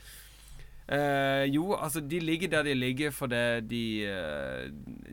[0.92, 4.70] Eh, jo, altså de ligger der de ligger fordi de eh,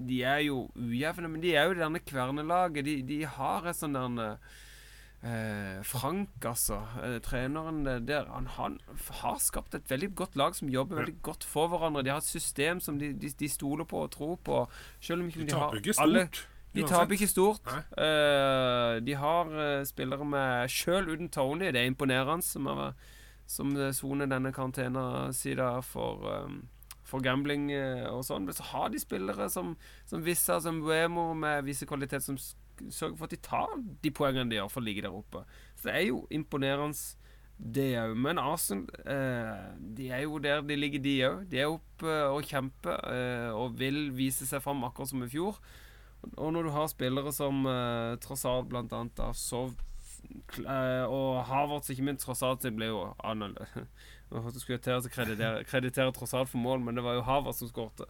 [0.09, 2.85] De er jo ujevne, men de er jo det derne kvernelaget.
[2.85, 4.33] De, de har et sånn der
[5.23, 6.81] eh, Frank, altså,
[7.23, 8.75] treneren der, han, han
[9.21, 12.03] har skapt et veldig godt lag som jobber veldig godt for hverandre.
[12.03, 14.63] De har et system som de, de, de stoler på og tror på.
[14.99, 16.25] Selv om ikke de de, taper ikke har alle
[16.75, 17.71] de taper ikke stort.
[19.07, 19.55] De har
[19.89, 21.71] spillere med Sjøl uten Tony.
[21.73, 22.45] Det er imponerende.
[22.45, 22.91] Som, er,
[23.49, 26.61] som eh, soner denne karantenesida for, um,
[27.07, 28.45] for gambling eh, og sånn.
[28.47, 29.73] Men så har de spillere som,
[30.09, 33.73] som Vissa, som Wemo, med visse kvaliteter, som sørger for at de tar
[34.05, 35.41] de poengene de gjør for å ligge der oppe.
[35.75, 37.15] Så det er jo imponerende.
[37.59, 38.13] Det òg.
[38.15, 39.65] Men Arsenal eh,
[39.97, 41.41] de er jo der de ligger, de òg.
[41.51, 45.59] De er oppe og kjemper eh, og vil vise seg fram akkurat som i fjor.
[46.37, 49.88] Og når du har spillere som uh, Trossard så kl- eh,
[51.09, 53.89] Og Havertz ikke minst tross sin ble jo annerledes.
[54.29, 54.43] Å
[55.09, 58.05] kreditere, kreditere alt for mål, men det var jo Havertz som skårte.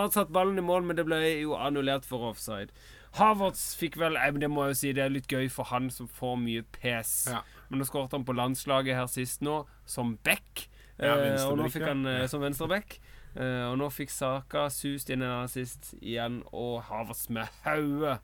[0.00, 2.74] alt satt ballen i mål, men det ble jo annullert for offside.
[3.14, 5.70] Havertz fikk vel eh, men Det må jeg jo si, det er litt gøy for
[5.70, 7.12] han som får mye pes.
[7.30, 7.44] Ja.
[7.70, 10.66] Men nå skåret han på landslaget her sist nå, som back.
[10.98, 12.26] Ja, Eh, og nå fikk han eh, Ja.
[12.30, 12.98] som venstreback.
[13.34, 18.18] Eh, og nå fikk Saka sust inn en assist igjen, og Havertz med hodet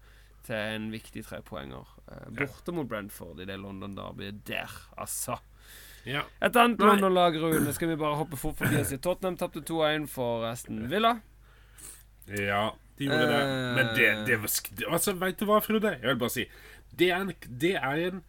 [0.46, 1.87] til en viktig trepoenger.
[2.11, 5.38] Uh, borte mot Brentford i det London Derbyet der, altså.
[6.09, 6.22] Ja.
[6.42, 10.07] Et annet London-lag, Rune, skal vi bare hoppe fort forbi og si Tottenham tapte 2-1
[10.09, 11.16] for Aston Villa.
[12.31, 13.42] Ja, de gjorde det.
[13.76, 15.92] Men det, det var sk- Altså, Veit du hva, Frode?
[15.98, 16.44] Jeg vil bare si
[17.00, 18.20] Det er en, det er en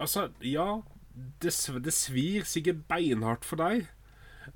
[0.00, 0.80] Altså, ja
[1.42, 1.52] det,
[1.84, 3.82] det svir sikkert beinhardt for deg,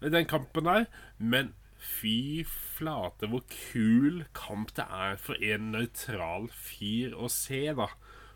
[0.01, 0.87] den kampen der,
[1.19, 1.51] men
[1.85, 7.87] fy flate hvor kul kamp det er for en nøytral fyr å se, da.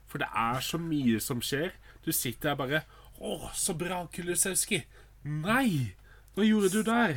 [0.09, 1.73] For det er så mye som skjer.
[2.05, 2.83] Du sitter der bare
[3.21, 4.85] Å, så bra, Kulusevski.
[5.27, 5.95] Nei!
[6.37, 7.17] Hva gjorde du der?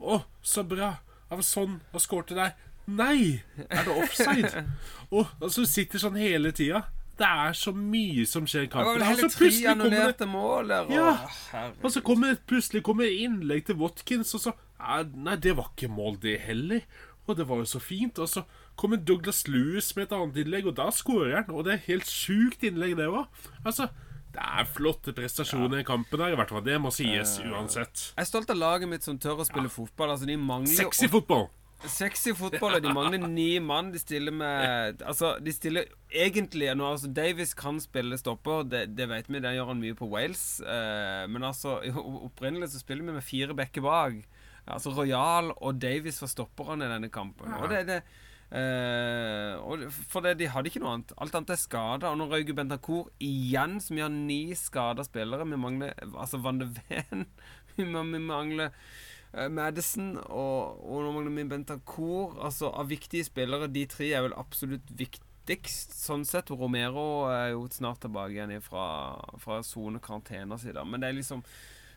[0.00, 0.94] Å, så bra.
[1.30, 2.54] Av sånn og skårte der.
[2.88, 3.42] Nei!
[3.68, 4.64] Er det offside?
[5.12, 6.86] Å, altså, du sitter sånn hele tida.
[7.14, 8.96] Det er så mye som skjer i kampen.
[8.96, 10.88] Det var vel hele tre annullerte mål der.
[10.88, 11.68] og- Ja.
[11.82, 14.52] og så kommer plutselig kommer innlegg til Watkins, og så
[15.14, 16.86] Nei, det var ikke mål, det heller.
[17.26, 18.18] Og det var jo så fint.
[18.20, 18.44] Og så
[18.76, 21.54] kommer Douglas Lewis med et annet innlegg, og da skårer han.
[21.54, 23.24] Og det er helt sjukt innlegg, det òg.
[23.64, 23.88] Altså,
[24.34, 26.64] det er flotte prestasjoner i kampen her, i hvert fall.
[26.66, 28.08] Det må sies uansett.
[28.14, 30.14] Jeg er stolt av laget mitt som tør å spille fotball.
[30.16, 31.46] Altså, de mangler Sexy fotball.
[31.84, 33.92] Sexy fotball, og de mangler ni mann.
[33.94, 39.08] De stiller med Altså, de stiller egentlig nå, altså, Davis kan spille stopper, det, det
[39.10, 40.46] vet vi, det gjør han mye på Wales.
[40.60, 41.78] Eh, men altså,
[42.28, 44.24] opprinnelig så spiller vi med fire bekker bak.
[44.70, 47.52] Altså Royal og Davies var stopperne i denne kampen.
[47.60, 47.98] Og det, det
[48.56, 51.12] eh, For det, de hadde ikke noe annet.
[51.20, 52.12] Alt annet er skada.
[52.12, 55.46] Og nå Rauge Bentancour igjen, som gjør ni skada spillere.
[55.50, 57.26] Vi mangler altså Van de Ven.
[57.76, 58.70] Vi mangler
[59.34, 62.38] eh, Madison og, og nå mangler vi Bentancour.
[62.38, 66.54] Altså, av viktige spillere, de tre er vel absolutt viktigst, sånn sett.
[66.54, 68.86] Romero er jo snart tilbake igjen fra,
[69.42, 70.86] fra sone karantene siden.
[70.88, 71.42] Men det er liksom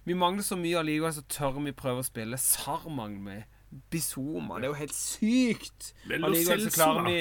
[0.07, 2.39] Vi mangler så mye allikevel, så tør vi prøve å spille.
[2.39, 3.39] SAR mangler vi.
[3.91, 4.61] Bizoma.
[4.61, 5.89] Det er jo helt sykt!
[6.07, 7.17] Allikevel så klarer vi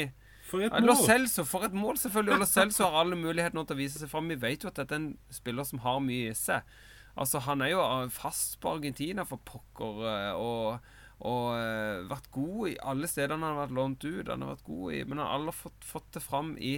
[0.47, 1.01] For et Lo mål.
[1.09, 2.39] Celso, for et mål, selvfølgelig.
[2.39, 4.31] Lo Celso har alle muligheter nå til å vise seg fram.
[4.31, 6.63] Vi vet jo at dette er en spiller som har mye i seg.
[7.19, 7.83] Altså, han er jo
[8.15, 10.95] fast på Argentina for pokker, eh, og
[11.27, 14.29] Og eh, vært god i alle stedene han har vært lånt ut.
[14.29, 16.75] Han har vært god i Men han har aldri fått, fått det fram i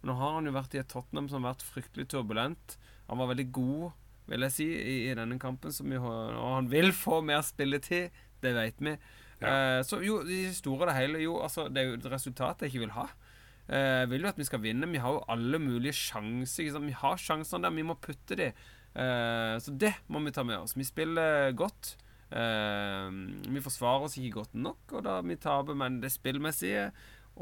[0.00, 2.78] Men nå har han jo vært i et Tottenham som har vært fryktelig turbulent.
[3.10, 3.92] Han var veldig god,
[4.30, 5.72] vil jeg si, i, i denne kampen.
[5.74, 8.10] Som jo, og han vil få mer spilletid.
[8.42, 8.96] Det vet vi.
[9.42, 12.10] Eh, så jo, i det store og det hele Jo, altså, det er jo et
[12.12, 13.08] resultat jeg ikke vil ha.
[13.68, 14.90] Eh, Jeg vil jo at vi skal vinne.
[14.90, 16.70] Vi har jo alle mulige sjanser.
[16.74, 16.86] Sant?
[16.86, 18.52] Vi har sjansene der, vi må putte de.
[18.94, 20.76] Eh, så det må vi ta med oss.
[20.76, 21.96] Vi spiller godt.
[22.32, 23.08] Eh,
[23.52, 26.86] vi forsvarer oss ikke godt nok, og da vi taper, men det spillmessige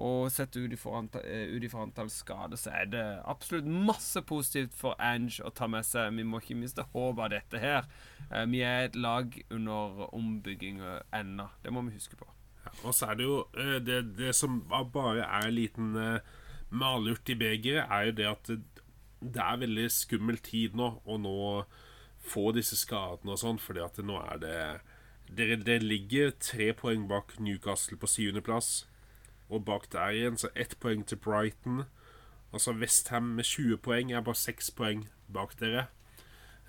[0.01, 4.97] og sett ut ifra antall, eh, antall skader, så er det absolutt masse positivt for
[4.99, 6.15] Ange å ta med seg.
[6.17, 7.89] Vi må ikke miste håpet av dette her.
[8.31, 10.81] Eh, vi er et lag under ombygging
[11.13, 11.51] ennå.
[11.63, 12.27] Det må vi huske på.
[12.65, 16.21] Ja, og så er det jo eh, det, det som bare er en liten
[16.71, 18.51] malurt i begeret, er jo det at
[19.21, 21.65] det, er veldig skummel tid nå å nå
[22.21, 24.41] få disse skadene og sånn, fordi at nå er
[25.37, 28.87] det, det ligger tre poeng bak Newcastle på syvendeplass.
[29.51, 31.85] Og bak der igjen så ett poeng til Brighton.
[32.53, 35.87] Altså Westham med 20 poeng er bare seks poeng bak dere.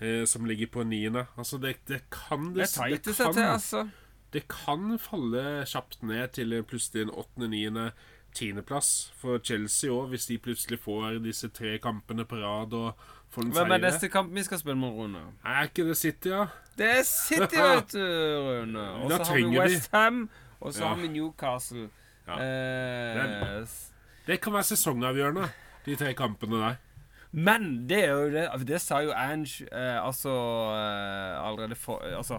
[0.00, 1.26] Eh, som ligger på niende.
[1.38, 3.88] Altså, det, det kan Det det, det, seg til, altså.
[4.32, 7.92] det kan falle kjapt ned til plutselig en åttende, niende,
[8.34, 12.94] tiendeplass for Chelsea òg, hvis de plutselig får disse tre kampene på rad og
[13.30, 13.84] får en Hvem er seier.
[13.90, 15.20] neste kamp vi skal spille med Rune?
[15.44, 16.46] Er ikke det City, ja?
[16.78, 18.86] Det er City, vet du, Rune.
[19.04, 20.88] Og så har vi Westham, West Ham, og så Ja.
[20.94, 21.90] har vi Newcastle.
[22.28, 22.38] Ja.
[22.38, 23.66] Eh,
[24.26, 25.48] Det kan være sesongavgjørende,
[25.86, 26.76] de tre kampene der.
[27.32, 32.38] men det er jo det Det sa jo Ange eh, altså eh, allerede for Altså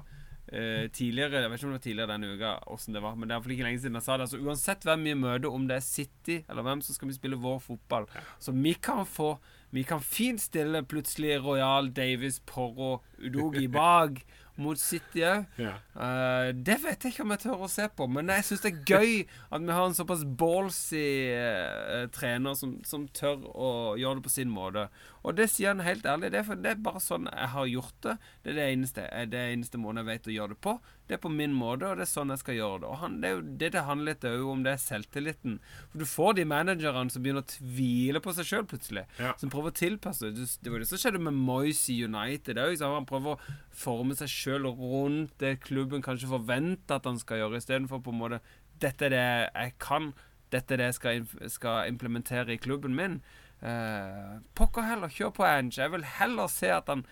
[0.52, 3.28] eh, tidligere Jeg vet ikke om det var tidligere denne uka, hvordan det var, men
[3.28, 4.22] det er iallfall ikke lenge siden jeg sa det.
[4.28, 7.36] Altså, uansett hvem vi møter, om det er City eller hvem, så skal vi spille
[7.42, 8.06] vår fotball.
[8.40, 9.40] Så vi kan få
[9.74, 14.20] Vi kan fint stille plutselig Royal, Davis, Porro, Udogi bak
[14.56, 15.24] mot City.
[15.24, 15.74] Ja.
[15.96, 18.72] Eh, det vet jeg ikke om jeg tør å se på, men jeg syns det
[18.72, 24.20] er gøy at vi har en såpass ballsy uh, trener som, som tør å gjøre
[24.20, 24.88] det på sin måte.
[25.24, 26.34] Og det sier han helt ærlig.
[26.34, 28.18] Det er, for, det er bare sånn jeg har gjort det.
[28.44, 30.78] Det er det eneste, er det eneste måten jeg vet å gjøre det på.
[31.08, 32.88] Det er på min måte, og det er sånn jeg skal gjøre det.
[32.88, 35.58] Og han, det er jo det det handler litt om, det er selvtilliten.
[35.92, 39.04] For du får de managerne som begynner å tvile på seg sjøl plutselig.
[39.20, 39.34] Ja.
[39.42, 40.32] Som prøver å tilpasse.
[40.32, 42.80] Det var det som skjedde med Moyes i United òg.
[42.88, 47.60] Han prøver å forme seg sjøl rundt det klubben kanskje forventer at han skal gjøre,
[47.60, 48.44] istedenfor på en måte
[48.82, 50.14] Dette er det jeg kan.
[50.52, 53.20] Dette er det jeg skal, skal implementere i klubben min.
[53.64, 55.78] Eh, pokker heller, kjør på Ange.
[55.78, 57.06] Jeg vil heller se at han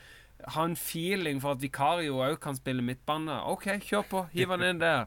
[0.48, 3.42] har en feeling for at Vikario òg kan spille midtbane.
[3.52, 4.24] OK, kjør på.
[4.34, 5.06] Hiv han inn der.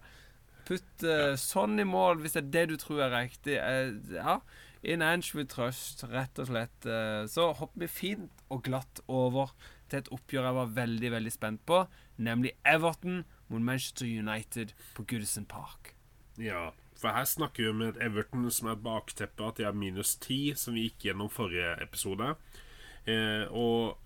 [0.64, 3.58] Putt uh, sånn i mål, hvis det er det du tror er riktig.
[3.60, 4.38] Uh, ja.
[4.84, 6.88] In Ange with trust, rett og slett.
[6.88, 9.52] Uh, så hopper vi fint og glatt over
[9.90, 11.82] til et oppgjør jeg var veldig, veldig spent på,
[12.16, 15.94] nemlig Everton mot Manchester United på Goodison Park.
[16.40, 16.70] ja.
[16.94, 20.54] For her snakker vi om et Everton som er bakteppet at de er minus ti,
[20.56, 22.30] som vi gikk gjennom forrige episode.
[23.50, 23.98] Og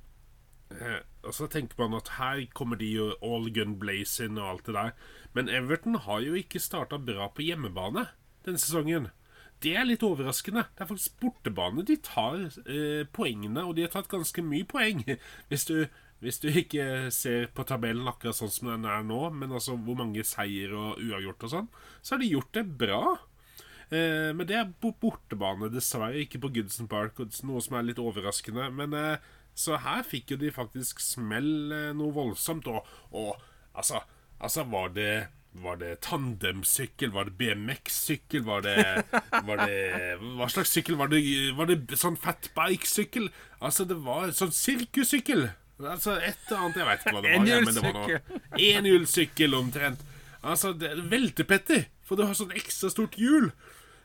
[1.29, 4.77] og så tenker man at her kommer de jo all gun blazing og alt det
[4.79, 4.91] der.
[5.37, 8.09] Men Everton har jo ikke starta bra på hjemmebane
[8.47, 9.11] denne sesongen.
[9.63, 10.65] Det er litt overraskende.
[10.75, 15.03] Det er faktisk bortebane de tar eh, poengene, og de har tatt ganske mye poeng.
[15.51, 15.89] Hvis du,
[16.23, 19.99] hvis du ikke ser på tabellen akkurat sånn som den er nå, men altså hvor
[20.01, 21.69] mange seier og uavgjort og sånn,
[22.03, 23.03] så har de gjort det bra.
[23.89, 26.25] Eh, men det er på bortebane, dessverre.
[26.25, 28.67] Ikke på Goodson Park, noe som er litt overraskende.
[28.75, 32.69] Men eh, Så her fikk jo de faktisk smell eh, noe voldsomt.
[32.71, 33.35] Og, og
[33.75, 34.05] altså,
[34.39, 35.13] altså Var det
[35.59, 37.11] var det tandemsykkel?
[37.11, 38.45] Var det BMX-sykkel?
[38.47, 39.05] Var det,
[39.49, 41.23] var det Hva slags sykkel var det?
[41.57, 43.31] Var det sånn fatbike-sykkel?
[43.59, 45.49] Altså, det var sånn sirkussykkel.
[45.79, 47.49] Altså, et eller annet Jeg vet ikke hva det var.
[47.49, 48.21] ja, men det var noe
[48.69, 50.07] Enhjulssykkel omtrent.
[50.43, 53.51] Altså, det er veltepetter, for du har sånn ekstra stort hjul.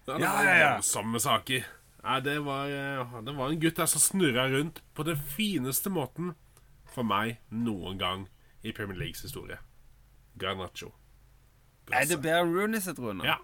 [0.07, 0.71] Det det Ja, ja, ja.
[0.85, 1.65] Samme saker.
[2.03, 5.89] Nei, det var, eh, det var en gutt der som snurra rundt på den fineste
[5.93, 6.33] måten
[6.93, 8.25] for meg noen gang
[8.63, 9.57] i Premier Leagues historie.
[10.39, 10.91] Garnaccio.
[11.91, 13.23] Er det bare enn Rooney sitt, Rune?
[13.27, 13.37] Ja,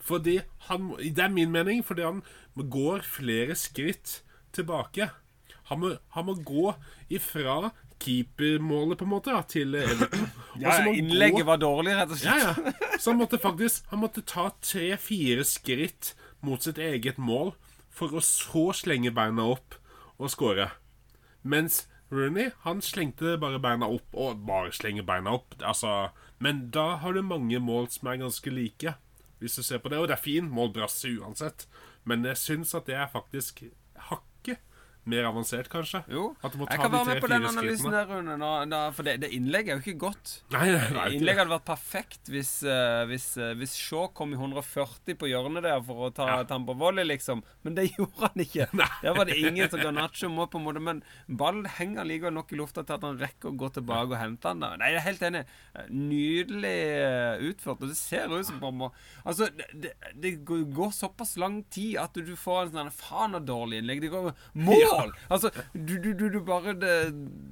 [0.00, 2.22] fordi han Det er min mening, fordi han
[2.56, 4.22] går flere skritt
[4.52, 5.10] tilbake.
[5.70, 6.74] Han må, han må gå
[7.10, 7.70] ifra
[8.02, 10.28] keepermålet, på en måte, til Everton.
[10.60, 12.82] Ja, innlegget gå- var dårlig, rett og ja, slett.
[12.82, 12.98] ja.
[12.98, 17.54] Så han måtte faktisk Han måtte ta tre-fire skritt mot sitt eget mål
[17.92, 19.76] for å så slenge beina opp
[20.18, 20.70] og score.
[21.42, 25.56] Mens Rooney, han slengte bare beina opp og bare slenger beina opp.
[25.60, 26.10] Altså,
[26.42, 28.96] men da har du mange mål som er ganske like,
[29.40, 30.00] hvis du ser på det.
[30.00, 31.66] Og det er fin målbrasse uansett,
[32.04, 33.64] men jeg syns at det er faktisk
[35.10, 36.02] mer avansert, kanskje.
[36.12, 38.36] Jo, jeg kan være med på den analysen der, Rune.
[38.38, 40.34] Nå, da, for det, det innlegget er jo ikke godt.
[40.54, 44.38] Nei, nei, nei, Innlegget hadde vært perfekt hvis, uh, hvis, uh, hvis Shaw kom i
[44.38, 46.44] 140 på hjørnet der for å ta, Ja.
[46.46, 47.42] ta han på volley, liksom.
[47.66, 48.68] Men det gjorde han ikke.
[49.02, 52.54] Der var det ingen som Garnaccio må på en måte Men ballen henger likevel nok
[52.54, 54.62] i lufta til at han rekker å gå tilbake og hente den.
[54.62, 54.78] der.
[54.78, 55.42] Nei, jeg er helt enig.
[55.90, 57.82] Nydelig eh, utført.
[57.82, 58.70] Og det ser ut som på
[59.24, 63.82] Altså, det, det, går såpass lang tid at du får en sånn faen av dårlig
[63.82, 64.06] innlegg.
[64.06, 64.30] Det går
[64.68, 64.91] mål!
[65.32, 66.92] Altså, du, du, du, du bare det,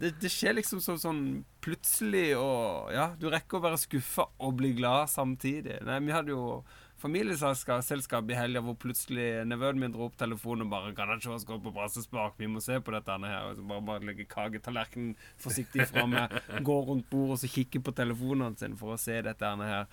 [0.01, 1.23] det, det skjer liksom så, sånn
[1.65, 5.81] plutselig og Ja, du rekker å være skuffa og bli glad samtidig.
[5.87, 6.63] Nei, vi hadde jo
[7.01, 11.59] familieselskap i helga hvor plutselig nevøen min dro opp telefonen og bare 'Kan ikke gå
[11.65, 12.35] på brassespark?
[12.39, 16.31] Vi må se på dette her.' Og så bare, bare legge kaketallerkenen forsiktig fra meg,
[16.69, 19.87] gå rundt bordet og så kikke på telefonene sine for å se dette her.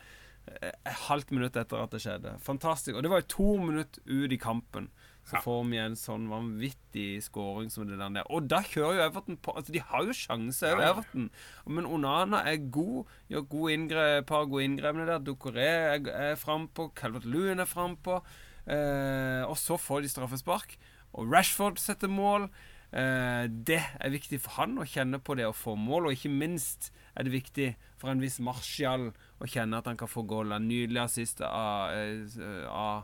[0.47, 2.39] Eh, Et halvt minutt etter at det skjedde.
[2.39, 2.95] Fantastisk.
[2.95, 4.89] Og det var jo to minutter ut i kampen.
[5.27, 8.23] Så får vi en sånn vanvittig scoring som det der.
[8.31, 10.91] Og da kjører jo Everton på Altså, de har jo sjanse Ja.
[10.91, 11.29] Everton.
[11.65, 13.11] Men Onana er god.
[13.29, 15.19] Gjør god inngrep, par gode inngrepene der.
[15.19, 16.93] Ducoré er, er frampå.
[16.95, 18.21] Calvert Luen er frampå.
[18.67, 20.77] Eh, og så får de straffespark.
[21.13, 22.49] Og Rashford setter mål.
[22.95, 26.31] Eh, det er viktig for han å kjenne på det å få mål, og ikke
[26.31, 29.09] minst er det viktig for en viss Martial
[29.43, 30.53] å kjenne at han kan få goal.
[30.55, 33.03] En Nydelig assist av, eh, av,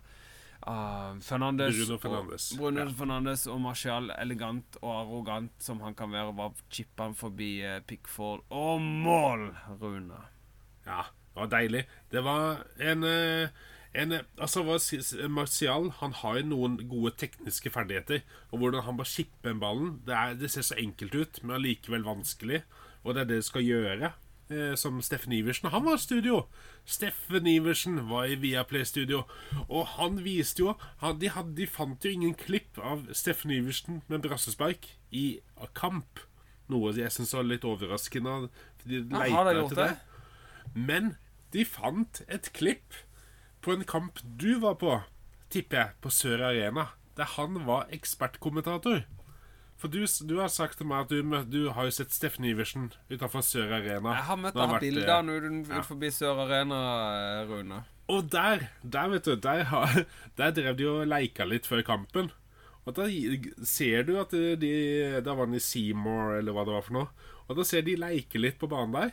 [0.64, 1.76] Fernandes.
[1.76, 2.52] Bruno Fernandes.
[2.52, 2.88] Og, Bruno Ja.
[2.98, 7.82] Fernandes og Martial, elegant og arrogant som han kan være, bare chippa han forbi eh,
[7.88, 8.44] Pickford.
[8.50, 9.50] Og mål,
[9.82, 10.22] Rune!
[10.86, 11.86] Ja, det var deilig.
[12.12, 13.50] Det var en, eh,
[13.94, 14.64] en Altså,
[15.30, 18.24] Martial han har jo noen gode tekniske ferdigheter.
[18.52, 20.02] Og hvordan han bare chipper en ballen.
[20.06, 22.64] Det, er, det ser så enkelt ut, men allikevel vanskelig.
[23.04, 24.14] Og det er det du skal gjøre.
[24.52, 25.70] Eh, som Steffen Iversen.
[25.72, 26.48] Han var i studio!
[26.86, 29.24] Steffen Iversen var i Viaplay-studio.
[29.70, 34.02] Og han viste jo han, de, hadde, de fant jo ingen klipp av Steffen Iversen
[34.12, 35.40] med brassespark i
[35.80, 36.20] kamp.
[36.72, 38.50] Noe jeg syns var litt overraskende.
[38.84, 39.96] De Ja, de leita etter det?
[40.74, 41.16] men
[41.54, 43.00] de fant et klipp
[43.62, 44.98] på en kamp du var på,
[45.54, 49.04] tipper jeg, på Sør Arena, der han var ekspertkommentator.
[49.84, 52.86] For du, du har sagt til meg at du, du har jo sett Steffen Iversen
[53.10, 54.14] utenfor Sør Arena.
[54.16, 56.78] Jeg har møtt ham bilder eh, av han ut, ut forbi Sør Arena,
[57.18, 57.82] eh, Rune.
[58.14, 59.98] Og der, der vet du, der, har,
[60.40, 62.32] der drev de og leika litt før kampen.
[62.88, 63.10] Og da
[63.68, 64.72] ser du at de
[65.24, 67.30] Da var han i Seymour, eller hva det var for noe.
[67.50, 69.12] Og da ser de leike litt på banen der.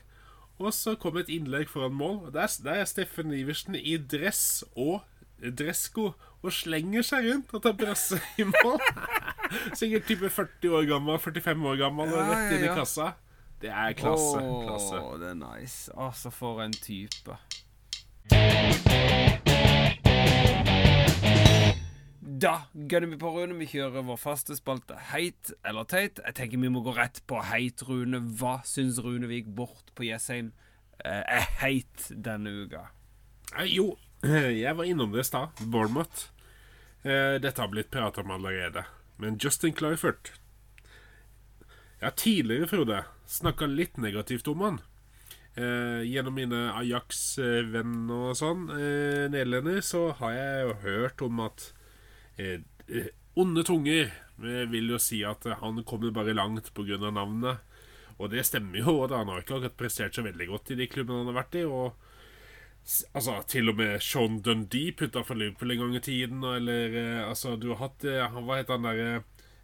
[0.63, 2.29] Og så kom et innlegg foran mål.
[2.31, 5.01] Der, der er Steffen Iversen i dress og
[5.41, 8.79] dressko og slenger seg rundt og tar brasse i mål.
[9.79, 13.13] Sikkert type 40 år gammel, 45 år gammel, og rett inn i kassa.
[13.61, 14.41] Det er klasse.
[14.41, 15.91] Åh, Oh, det er nice.
[15.93, 17.37] Å, så for en type.
[22.41, 23.57] Da gønner vi på, Rune.
[23.61, 26.21] Vi kjører vår faste spalte Heit eller teit.
[26.25, 28.23] Jeg tenker vi må gå rett på heit, Rune.
[28.41, 30.53] Hva syns Runevik bort på Jessheim
[31.05, 32.87] eh, er heit denne uka?
[33.59, 33.91] Eh, Jo,
[34.23, 35.49] jeg var innom det i stad.
[35.61, 36.29] Bournemouth.
[37.03, 38.85] Eh, Dette har blitt pratet om allerede.
[39.21, 40.31] Men Justin Clifford
[42.01, 44.79] Jeg har tidligere, Frode, snakka litt negativt om han.
[45.55, 51.67] Eh, gjennom mine Ajax-venner og sånn, eh, nederlender, så har jeg jo hørt om at
[52.39, 56.97] eh, eh, onde tunger eh, vil jo si at eh, han kommer bare langt pga.
[57.11, 57.61] navnet.
[58.17, 59.07] Og det stemmer jo.
[59.07, 61.61] da Han har ikke akkurat prestert så veldig godt i de klubbene han har vært
[61.61, 61.65] i.
[61.65, 61.93] Og
[63.15, 66.43] altså, til og med Sean Dundee putta for Liverpool en gang i tiden.
[66.45, 69.23] Eller eh, altså, du har hatt eh, han- Hva het han derre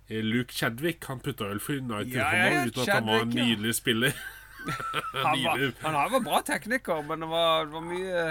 [0.09, 1.05] eh, Luke Chadwick.
[1.11, 3.81] Han putta øl for United Ja, ja, ja, uten at han var en nydelig ja.
[3.83, 4.12] spiller.
[4.66, 8.22] Han var, han var bra tekniker, men det var, det var mye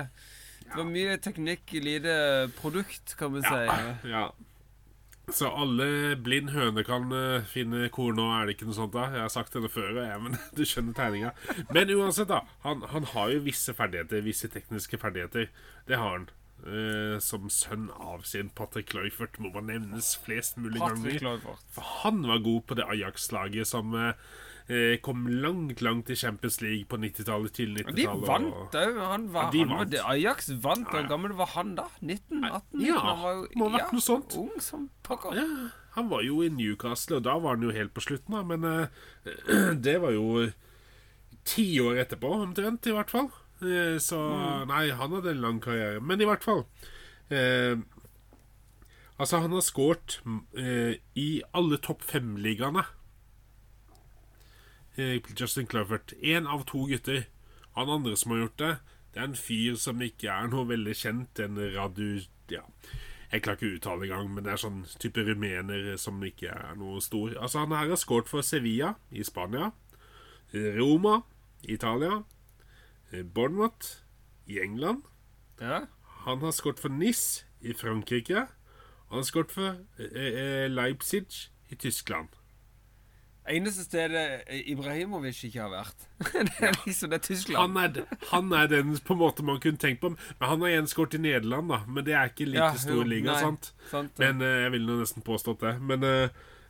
[0.65, 2.15] Det var mye teknikk i lite
[2.57, 3.61] produkt, kan vi si.
[4.11, 4.25] Ja.
[5.33, 9.07] Så alle blind høne kan uh, finne korn, og er det ikke noe sånt da?
[9.15, 11.33] Jeg har sagt det før, jeg, men du skjønner tegninga.
[11.73, 12.43] Men uansett, da.
[12.65, 15.49] Han, han har jo visse ferdigheter, visse tekniske ferdigheter.
[15.89, 16.27] Det har han.
[16.65, 21.59] Uh, som sønn av sin Patrick Cloyfert må man nevnes flest mulig Patrick ganger.
[21.75, 24.15] For han var god på det Ajax-laget som eh,
[25.05, 28.25] kom langt, langt i Champions League på 90-tallet, til 90-tallet.
[28.25, 28.97] vant òg.
[28.97, 29.95] Han var, Ja, de han vant.
[30.09, 30.87] Ajax vant.
[30.87, 31.09] Ja, Hvor ja.
[31.11, 31.85] gammel var han da?
[32.01, 32.43] 19?
[32.49, 32.81] 18?
[32.81, 34.37] Ja, han var må ha vært noe sånt.
[34.41, 35.37] Ung som pokker.
[35.37, 35.45] Ja,
[35.95, 38.41] han var jo i Newcastle, og da var han jo helt på slutten, da.
[38.43, 40.47] Men eh, det var jo
[41.45, 43.29] ti år etterpå, omtrent, i hvert fall.
[43.61, 44.17] Eh, så
[44.65, 46.01] Nei, han hadde en lang karriere.
[46.01, 46.65] Men i hvert fall.
[47.29, 47.77] Eh,
[49.21, 50.17] altså, han har skåret
[50.57, 52.83] eh, i alle topp fem-ligaene.
[54.97, 56.13] Eh, Justin Clovert.
[56.21, 57.25] Én av to gutter.
[57.75, 58.75] Han andre som har gjort det,
[59.13, 61.39] det er en fyr som ikke er noe veldig kjent.
[61.43, 62.21] En radu...
[62.51, 62.61] Ja.
[63.31, 66.77] Jeg klarer ikke å uttale engang, men det er sånn type rumener som ikke er
[66.79, 67.33] noe stor.
[67.33, 69.71] Altså, han her har skåret for Sevilla i Spania,
[70.53, 71.17] Roma
[71.65, 72.21] i Italia,
[73.11, 74.05] Bournemouth
[74.47, 75.03] i England.
[75.59, 75.87] Ja.
[76.29, 78.45] Han har skåret for Nis i Frankrike.
[79.09, 82.29] Han har skåret for eh, Leipzig i Tyskland.
[83.47, 86.05] Eneste stedet Ibrahimovic ikke har vært.
[86.33, 87.59] det er liksom det er Tyskland.
[87.61, 90.09] Han er, han er den på en måte man kunne tenkt på.
[90.15, 91.79] Men han har igjen skåret i Nederland, da.
[91.85, 93.71] Men det er ikke like Ja, stor jo, liga, nei, sant?
[93.91, 95.75] sant, Men uh, jeg ville nesten påstått det.
[95.81, 96.29] Men eh,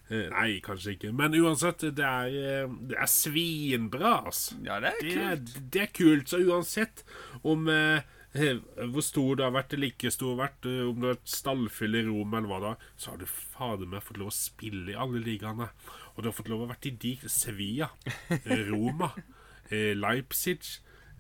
[0.10, 1.14] eh, Nei, kanskje ikke.
[1.16, 4.60] Men uansett, det er, eh, det er svinbra, altså.
[4.68, 5.32] Ja, det er Det kult.
[5.32, 6.28] er, det er kult.
[6.34, 7.06] Så uansett
[7.44, 11.16] om eh, eh, hvor stor det har vært ikke stor vært, eh, om du har
[11.16, 14.36] vært stallfyll i Rom eller hva da, så har du fader meg fått lov å
[14.36, 15.70] spille i alle ligaene.
[16.16, 17.90] Og du har fått lov å vært i de Sevilla,
[18.30, 19.14] eh, Roma,
[19.72, 20.60] eh, Leipzig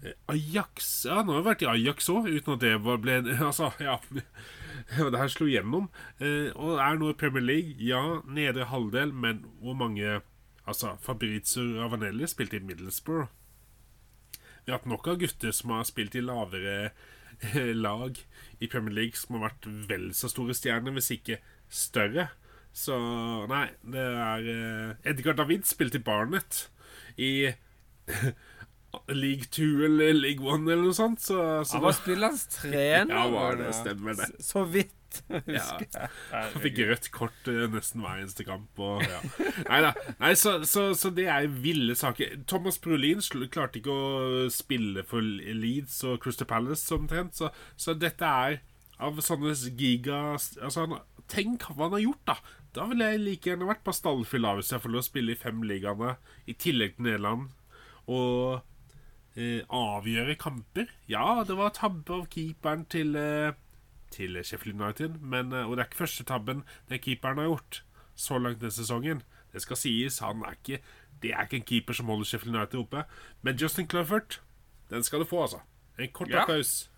[0.03, 3.18] eh, Ajax Ja, nå har jeg vært i Ajax òg, uten at det ble
[3.49, 3.99] Altså, ja
[4.99, 5.88] Det her slo gjennom.
[6.20, 7.80] Eh, og er nå i Premier League.
[7.80, 10.20] Ja, nedre halvdel, men hvor mange
[10.66, 13.30] Altså, Fabrizio Ravanelli spilte i Middlesbrough.
[14.66, 16.89] Vi har hatt nok av gutter som har spilt i lavere
[17.53, 18.18] eh, lag
[18.59, 21.38] i Premier League, som har vært vel så store stjerner, hvis ikke
[21.70, 22.30] større.
[22.76, 22.97] Så
[23.51, 26.66] nei, det er eh, Edgar David spilte i Barnet
[27.22, 27.32] i
[29.22, 31.22] League 2 eller League 1 eller noe sånt.
[31.24, 33.13] Så, så Han var spillende trener.
[33.13, 34.32] Ja, var det, stemmer det.
[34.43, 34.97] Så vidt,
[35.55, 35.61] Ja.
[35.61, 36.11] husker jeg.
[36.32, 38.82] Han fikk rødt kort eh, nesten hver eneste kamp.
[38.82, 39.22] Og, ja.
[39.70, 39.93] Neida.
[40.22, 42.41] Nei så, så, så det er ville saker.
[42.49, 48.26] Thomas Brolin klarte ikke å spille for Leeds og Crystal Palace omtrent, så, så dette
[48.26, 48.61] er
[49.03, 51.01] av sånne giga altså, han,
[51.32, 52.36] Tenk hva han har gjort, da!
[52.76, 55.39] Da ville jeg like gjerne vært på stallfylla hvis jeg får lov å spille i
[55.39, 57.47] fem ligaene, i tillegg til Nederland.
[58.11, 58.59] Og
[59.39, 60.91] eh, avgjøre kamper.
[61.09, 63.55] Ja, det var tabbe av keeperen til eh,
[64.12, 65.20] til Sheffield United.
[65.22, 67.84] Men, eh, og det er ikke første tabben den keeperen har gjort
[68.16, 69.22] så langt denne sesongen.
[69.53, 70.82] Det skal sies, han er ikke
[71.22, 73.03] Det er ikke en keeper som holder Sheffield United oppe.
[73.41, 74.41] Men Justin Clufford,
[74.89, 75.60] den skal du få, altså.
[75.97, 76.41] En kort Ja.
[76.43, 76.89] applaus.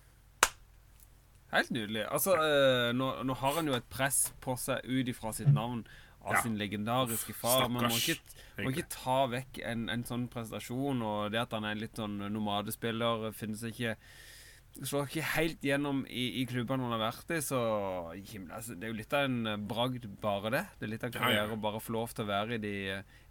[1.52, 2.02] Helt nydelig.
[2.12, 5.86] Altså, eh, nå, nå har han jo et press på seg ut ifra sitt navn
[6.20, 6.42] av Ja.
[6.42, 7.68] sin legendariske far.
[7.68, 8.18] Man må ikke,
[8.58, 12.18] må ikke ta vekk en, en sånn prestasjon, og det at han er litt sånn
[12.32, 13.96] nomadespiller, finnes ikke
[14.86, 17.58] Slår ikke helt gjennom i, i klubbene han har vært i, så
[18.14, 20.60] himmel, altså, Det er jo litt av en eh, bragd, bare det.
[20.78, 21.24] Det er litt av en Ja, ja.
[21.26, 22.74] karriere å bare få lov til å være i de,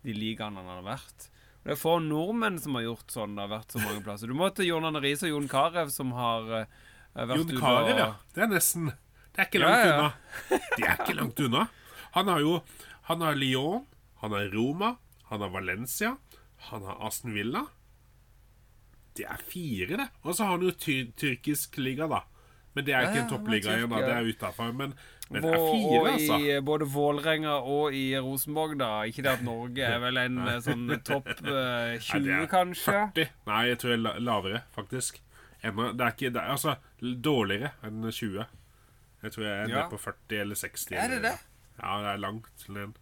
[0.03, 1.29] de ligaene han har vært.
[1.31, 3.37] Og Det er få nordmenn som har gjort sånn.
[3.39, 4.27] Det har vært så mange plasser.
[4.27, 6.65] Du må til Jon Arne Riise og Jon Carew, som har uh,
[7.15, 8.09] vært Jon Carew, ja.
[8.35, 9.95] Det er nesten Det er ikke Ja, langt ja.
[9.95, 10.59] unna.
[10.77, 11.65] De er ikke langt unna.
[12.17, 12.53] Han har jo
[13.07, 13.85] Han har Lyon,
[14.19, 14.93] han har Roma,
[15.31, 16.17] han har Valencia,
[16.71, 17.61] han har Aston Villa.
[19.17, 20.09] Det er fire, det.
[20.23, 22.21] Og så har han jo ty tyrkisk liga, da.
[22.75, 24.01] Men det er Ja, ikke en toppliga igjen, da.
[24.05, 24.73] Det er utafor.
[24.77, 24.91] Men,
[25.31, 26.35] men det er fire, og altså.
[26.37, 28.89] i både Vålerenga og i Rosenborg, da.
[29.09, 32.93] Ikke det at Norge er vel en eh, sånn topp uh, 20, Nei, kanskje?
[33.15, 33.31] 40.
[33.49, 35.17] Nei, jeg tror jeg er lavere, faktisk.
[35.65, 38.45] Ennå, det er ikke det er, Altså, dårligere enn 20.
[39.23, 39.73] Jeg tror jeg er Ja.
[39.81, 40.91] nede på 40 eller 60.
[41.01, 41.33] Er det det?
[41.81, 42.93] Ja, det er langt ned.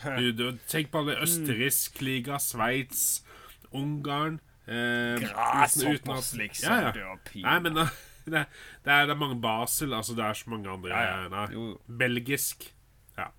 [0.00, 1.22] Du, du, tenk på alle Mm.
[1.24, 3.24] østerriksk liga, Sveits,
[3.72, 4.40] Ungarn
[4.70, 6.72] eh, Grasshoppers, liksom.
[6.72, 7.16] Ja, ja.
[7.42, 7.88] Nei, men da-
[8.30, 8.44] det,
[8.84, 11.68] det, er, det er mange Basel, altså det er så mange andre Ja, ja.
[12.00, 12.68] Belgisk.
[13.18, 13.30] Ja.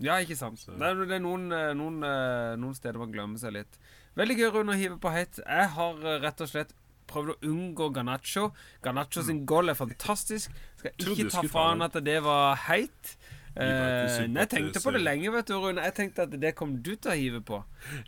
[0.00, 0.62] Ja, ikke sant.
[0.68, 3.78] Det er, det er noen, eh, noen, eh, noen steder man glemmer seg litt.
[4.18, 5.40] Veldig gøy Rune å hive på heit.
[5.44, 6.72] Jeg har eh, rett og slett
[7.08, 8.50] prøvd å unngå Ganacho.
[8.84, 10.52] Ganacho sin goal er fantastisk.
[10.76, 13.14] Skal ikke ta fra han at det var heit.
[13.58, 15.84] Sympatisk, nei, jeg tenkte på det lenge, vet du, Rune.
[15.88, 17.58] Jeg tenkte at det kom du til å hive på.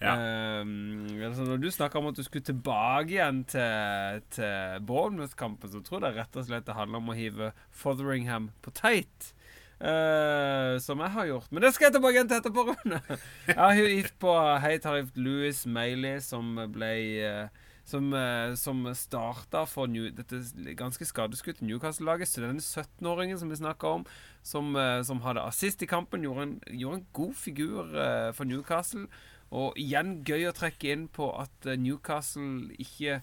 [0.03, 0.15] Ja.
[0.15, 5.83] Uh, altså når du snakka om at du skulle tilbake igjen til, til Bournemouth-kampen, så
[5.87, 9.33] tror jeg rett og slett det handler om å hive Fotheringham på teit.
[9.81, 11.49] Uh, som jeg har gjort.
[11.49, 12.99] Men det skal jeg tilbake igjen til etterpå, Rune.
[13.49, 16.91] Jeg har gitt på Heit har gitt Louis Mailey, som ble
[17.25, 20.41] eh, som, eh, som starta for New, dette
[20.79, 22.31] ganske skadeskutte Newcastle-laget.
[22.31, 24.07] Så denne 17-åringen som vi snakka om,
[24.43, 28.45] som, eh, som hadde assist i kampen, gjorde en, gjorde en god figur eh, for
[28.45, 29.07] Newcastle.
[29.51, 33.21] Og igjen gøy å trekke inn på at Newcastle ikke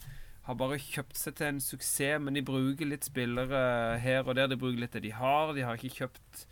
[0.47, 4.47] har bare kjøpt seg til en suksess, men de bruker litt spillere her og der.
[4.51, 5.53] De bruker litt det de har.
[5.55, 6.45] De har ikke kjøpt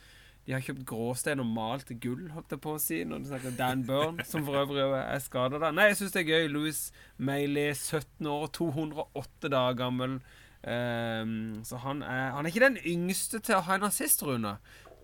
[0.45, 3.49] De har kjøpt gråstein og malt gull, holdt jeg på å si, når du snakker
[3.49, 5.73] om Dan Burn, som for øvrig er skada der.
[5.73, 6.49] Nei, jeg syns det er gøy.
[6.53, 6.81] Louis
[7.17, 10.19] Mailey, 17 år, 208 dager gammel.
[10.65, 14.55] Um, så han er, han er ikke den yngste til å ha en assist, Rune.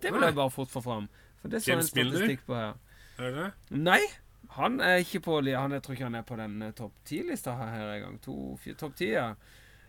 [0.02, 1.10] Det vil jeg bare fort få fram.
[1.42, 2.18] For det står en James Milner?
[2.18, 2.78] statistikk på her.
[3.22, 3.50] Er det?
[3.82, 4.00] Nei,
[4.58, 7.58] han er ikke på han, Jeg tror ikke han er på den eh, topp ti-lista
[7.58, 8.22] her, engang.
[8.26, 8.38] To,
[8.78, 9.32] topp ti, ja.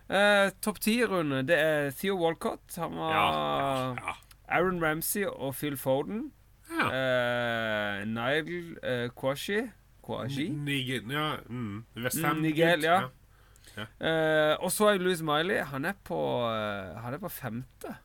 [0.09, 2.73] Uh, topp ti-runde, det er Theo Walcott.
[2.77, 3.31] Han var ja,
[4.01, 4.21] ja.
[4.53, 6.33] Aaron Ramsey og Phil Foden.
[6.73, 6.87] Ja.
[6.89, 9.61] Uh, Nigel uh, Kwashi.
[10.03, 10.49] Kwashi.
[10.49, 11.37] Nigel, ja.
[11.47, 11.85] Mm.
[11.97, 12.37] Westham.
[12.37, 13.01] Mm, Nigel, ja.
[13.77, 13.83] Ja.
[13.83, 15.63] Uh, og så er Louis Miley.
[15.73, 16.19] Han er på,
[16.51, 17.97] eh, han er på femte.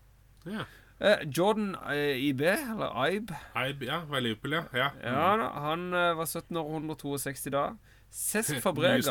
[0.45, 0.67] ja.
[0.99, 3.35] Eh, Jordan eh, IB, eller Ibe,
[3.69, 4.63] Ibe, ja, var Liverpool, ja.
[4.73, 4.89] ja.
[5.03, 7.67] ja, da, han eh, var 17 år og 162 da.
[8.09, 9.05] Cesc Fabregas.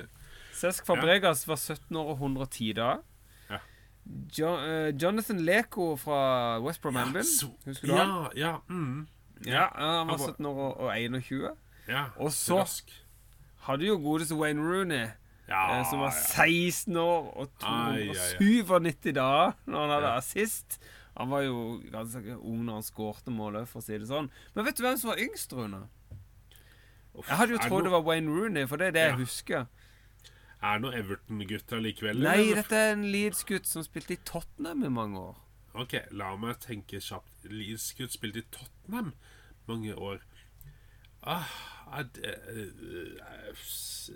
[0.60, 2.94] Cesc Fabregas var 17 år og 110 da.
[4.06, 4.12] Ja.
[4.38, 4.54] Jo,
[4.88, 7.22] uh, Jonathan Leko fra West Brom Albion.
[7.66, 8.08] Husker du han?
[8.08, 9.06] ja, ja, mm.
[9.46, 11.56] Ja, han var Han var- 17 år og- og 21.
[11.88, 12.04] ja.
[12.16, 12.90] Og så- Rask.
[13.62, 15.06] Hadde jo godeste Wayne Rooney,
[15.48, 16.46] Ja, eh, som var ja.
[16.46, 18.14] 16 år og Ai, ai, ai.
[18.38, 20.16] 97 da når han hadde Ja.
[20.16, 20.78] assist.
[21.16, 24.30] Han var jo ganske ung når han skårte målet, for å si det sånn.
[24.54, 25.86] Men vet du hvem som var yngst, Rune?
[27.28, 29.08] Jeg hadde jo trodd det var Wayne Rooney, for det er det Ja.
[29.16, 29.66] jeg husker.
[30.62, 32.20] Er det noen Everton-gutter likevel?
[32.22, 32.60] Nei, eller?
[32.62, 35.38] dette er en Leeds-gutt som spilte i Tottenham i mange år.
[35.74, 37.48] Ok, la meg tenke kjapt.
[37.50, 39.12] Leeds-gutt spilte i Tottenham
[39.66, 40.20] mange år.
[41.26, 41.48] Ah,
[41.98, 44.10] er det eh, s-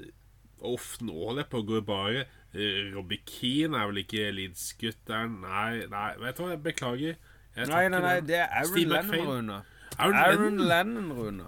[0.65, 2.23] Uff, nå holder jeg på å gå i bare.
[2.57, 5.35] Eh, Robbie Keane er vel ikke Leeds-gutteren?
[5.43, 7.19] Nei, nei, vet du hva, jeg beklager.
[7.57, 9.59] Jeg Nei, nei, nei, det er Aaron Lennon, Rune.
[9.99, 11.11] Aaron Aaron Lennon?
[11.17, 11.47] Rune.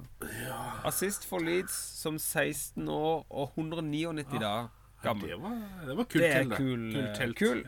[0.88, 4.68] Assist for Leeds som 16 år og 199 dager Ja,
[5.02, 5.28] gammel.
[5.28, 7.36] det, var, det var kult Det er kul, Kult eh, telt.
[7.38, 7.62] kul.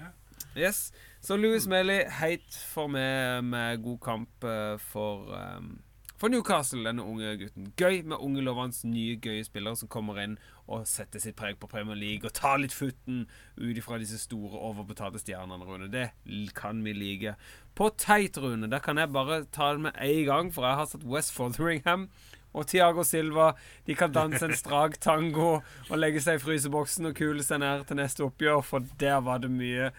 [0.57, 0.93] Yes.
[1.20, 5.78] Så Louis Melly, heit for meg med god kamp eh, for um,
[6.20, 7.70] for Newcastle, denne unge gutten.
[7.81, 10.35] Gøy med unge lovende nye gøye spillere som kommer inn
[10.68, 13.22] og setter sitt preg på Premier League og tar litt futten
[13.57, 15.89] ut ifra disse store, overbetalte stjernene, Rune.
[15.89, 16.11] Det
[16.55, 17.33] kan vi like.
[17.74, 20.91] På teit, Rune, der kan jeg bare ta det med en gang, for jeg har
[20.93, 22.11] satt West Fotheringham
[22.53, 23.53] og Tiago Silva.
[23.86, 27.86] De kan danse en strak tango og legge seg i fryseboksen og kule seg ned
[27.88, 29.90] til neste oppgjør, for der var det mye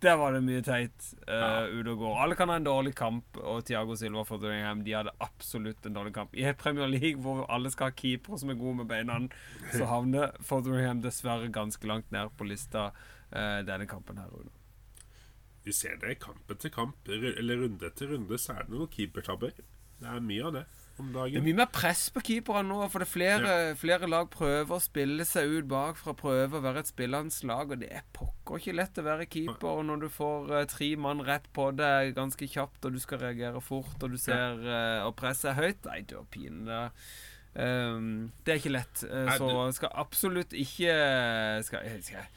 [0.00, 2.14] der var det mye teit uh, ute og går.
[2.22, 5.98] Alle kan ha en dårlig kamp, og Tiago Silva og Dringham de hadde absolutt en
[5.98, 6.32] dårlig kamp.
[6.32, 9.18] I et Premier League hvor alle skal ha keepere som er gode med beina,
[9.74, 14.32] så havner Fotheringham dessverre ganske langt ned på lista uh, denne kampen her.
[14.32, 14.48] Rune.
[15.68, 19.52] Du ser det kampen til kamp, eller runde etter runde, så er det noen keepertabber.
[20.00, 20.68] Det er mye av det
[21.00, 24.28] om Det er mye mer press på keeperne nå, for det er flere, flere lag
[24.32, 28.06] prøver å spille seg ut bakfra, prøver å være et spillende lag, og det er
[28.16, 31.70] pokker ikke lett å være keeper og når du får uh, tre mann rett på
[31.76, 35.58] deg ganske kjapt, og du skal reagere fort, og du ser uh, Og presset er
[35.58, 35.86] høyt.
[35.88, 36.80] Nei, det er pinlig.
[37.50, 40.92] Um, det er ikke lett, uh, Nei, så skal absolutt ikke
[41.66, 42.28] Skal, skal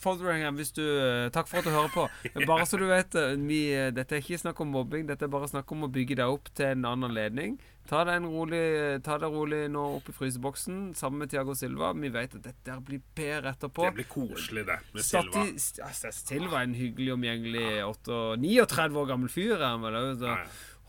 [0.00, 2.06] Fotheringham, hvis du eh, Takk for at du hører på.
[2.50, 5.32] Bare så du vet, eh, vi, eh, dette er ikke snakk om mobbing, dette er
[5.32, 7.58] bare snakk om å bygge deg opp til en annen ledning.
[7.90, 8.60] Ta det, en rolig,
[9.02, 11.88] ta det rolig nå opp i fryseboksen sammen med Tiago Silva.
[11.96, 13.88] Vi vet at dette blir bedre etterpå.
[13.88, 15.42] Det blir koselig, det, med Silva.
[15.58, 19.56] Stati, st- Silva er en hyggelig, omgjengelig 8 39 år gammel fyr.
[19.56, 20.36] Er han vel, så ja.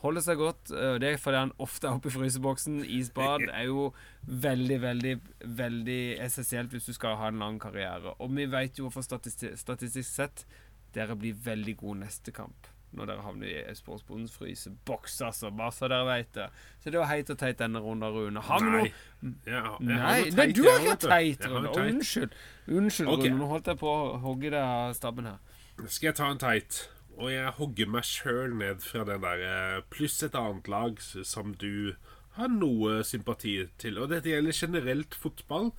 [0.02, 0.72] Holder seg godt.
[1.02, 2.80] Det er fordi han ofte er oppe i fryseboksen.
[2.98, 3.88] Isbad er jo
[4.26, 5.14] veldig, veldig
[5.62, 8.14] veldig essensielt hvis du skal ha en lang karriere.
[8.18, 10.46] Og vi vet jo for statistisk, statistisk sett
[10.92, 12.68] dere blir veldig gode neste kamp.
[12.92, 15.48] Når dere havner i Sportsbondens fryseboks, altså.
[15.56, 16.48] Bare så dere vet det.
[16.82, 18.42] Så det var heit og teit denne runden, Rune.
[18.44, 19.32] Har vi noe Nei.
[19.48, 21.72] Ja, Nei, nei, du har ikke teit, Rune.
[21.72, 22.34] Unnskyld.
[22.68, 23.30] Unnskyld, okay.
[23.30, 23.38] Rune.
[23.40, 25.40] Nå holdt jeg på å hogge deg av stabben her.
[25.86, 26.82] Skal jeg ta en teit?
[27.18, 31.52] Og jeg hogger meg sjøl ned fra den der eh, pluss et annet lag som
[31.60, 31.94] du
[32.38, 34.00] har noe sympati til.
[34.00, 35.72] Og dette gjelder generelt fotball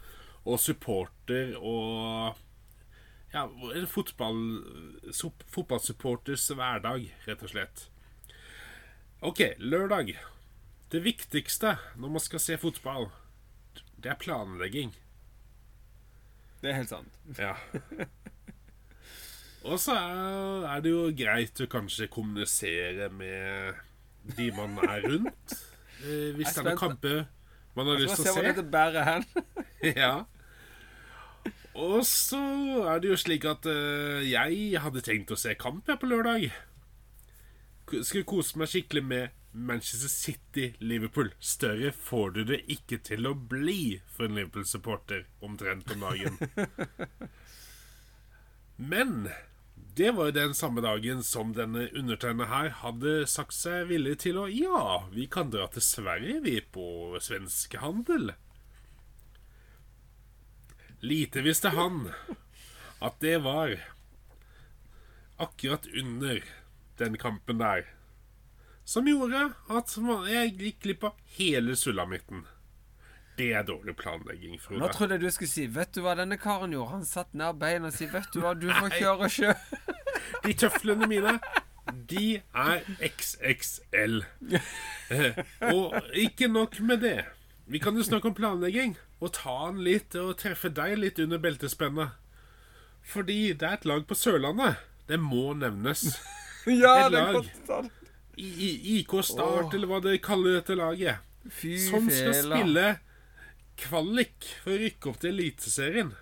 [0.44, 2.40] og supporter og
[3.34, 4.60] Ja, en fotball,
[5.50, 7.88] fotballsupporters hverdag, rett og slett.
[9.26, 10.12] OK, lørdag.
[10.94, 13.08] Det viktigste når man skal se fotball,
[13.98, 14.94] det er planlegging.
[16.62, 17.18] Det er helt sant.
[17.40, 17.56] Ja.
[19.64, 23.80] Og så er, det jo greit å kanskje kommunisere med
[24.38, 25.56] de man er rundt.
[26.04, 27.24] Eh, hvis det er noen kamper
[27.74, 28.50] man har lyst til å hvor se.
[28.52, 29.28] dette bærer hen.
[30.04, 30.14] Ja.
[31.74, 32.40] Og så
[32.88, 36.52] er det jo slik at eh, jeg hadde tenkt å se kamp her på lørdag.
[37.90, 41.34] Skulle kose meg skikkelig med Manchester City-Liverpool.
[41.40, 46.38] Større får du det ikke til å bli for en Liverpool-supporter omtrent om dagen.
[48.94, 49.28] Men
[49.96, 54.40] det var jo den samme dagen som denne undertegnede her hadde sagt seg villig til
[54.42, 58.34] å Ja, vi kan dra til Sverige, vi, på svenskehandel.
[61.04, 62.08] Lite visste han
[63.04, 63.76] at det var
[65.38, 66.40] akkurat under
[66.98, 67.90] den kampen der
[68.86, 69.94] som gjorde at
[70.30, 72.44] jeg gikk glipp av hele sulamitten.
[73.38, 76.74] Det er dårlig planlegging, Nå trodde jeg du skulle si Vet du hva denne karen
[76.76, 76.92] gjorde?
[77.00, 79.54] Han satt ned beina og sa Vet du hva, du får kjøre sjø'.
[80.44, 81.40] De tøflene mine
[82.10, 84.22] de er XXL.
[85.12, 85.40] Eh,
[85.74, 87.26] og ikke nok med det.
[87.68, 88.96] Vi kan jo snakke om planlegging.
[89.20, 92.16] Og ta den litt og treffe deg litt under beltespennet.
[93.04, 94.80] Fordi det er et lag på Sørlandet.
[95.08, 96.08] Det må nevnes.
[96.64, 97.34] Ja, Et det lag.
[97.36, 97.90] godt.
[98.40, 101.20] I, I, IK Start, eller hva det kaller dette laget.
[101.52, 102.56] Fy Som skal fela.
[102.62, 102.86] spille
[103.80, 106.14] kvalik for å rykke opp til Eliteserien.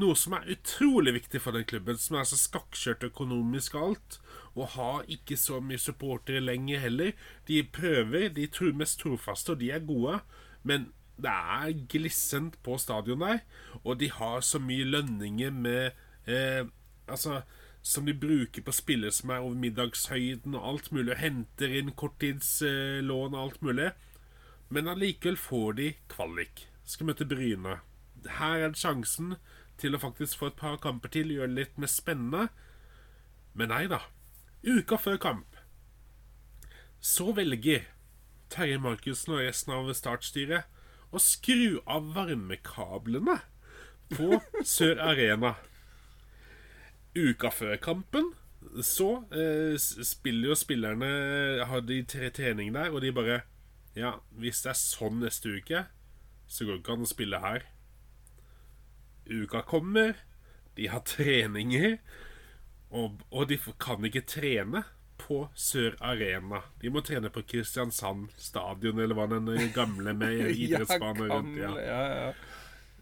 [0.00, 4.18] Noe som er utrolig viktig for den klubben, som er så skakkjørt økonomisk og alt.
[4.54, 7.12] Og har ikke så mye supportere lenger heller.
[7.48, 10.20] De prøver, de tror mest trofaste, og de er gode.
[10.62, 10.88] Men
[11.20, 13.42] det er glissent på stadion der,
[13.84, 15.90] og de har så mye lønninger med
[16.26, 16.64] eh,
[17.10, 17.40] Altså
[17.82, 21.94] som de bruker på spillere som er over middagshøyden og alt mulig, og henter inn
[21.96, 23.88] korttidslån og alt mulig.
[24.70, 26.66] Men allikevel får de kvalik.
[26.86, 27.80] Skal møte Bryne.
[28.38, 29.36] Her er sjansen
[29.80, 32.48] til å faktisk få et par kamper til, gjøre det litt mer spennende.
[33.54, 34.04] Men nei da.
[34.62, 35.60] Uka før kamp
[37.00, 37.86] så velger
[38.52, 40.68] Terje Markussen og resten av startstyret
[41.10, 43.38] å skru av varmekablene
[44.12, 44.40] på
[44.74, 45.54] Sør Arena.
[47.16, 48.34] Uka før kampen
[48.84, 51.08] så eh, spiller jo spillerne
[51.66, 53.40] Har de tre trening der, og de bare
[53.98, 55.84] Ja, hvis det er sånn neste uke,
[56.50, 57.66] så går det ikke an å spille her.
[59.30, 60.18] Uka kommer,
[60.78, 61.98] de har treninger,
[62.90, 64.84] og, og de kan ikke trene
[65.20, 66.62] på Sør Arena.
[66.80, 71.60] De må trene på Kristiansand stadion, eller hva den gamle med idrettsbanen rundt.
[71.60, 71.74] Ja.
[71.78, 72.32] ja, ja.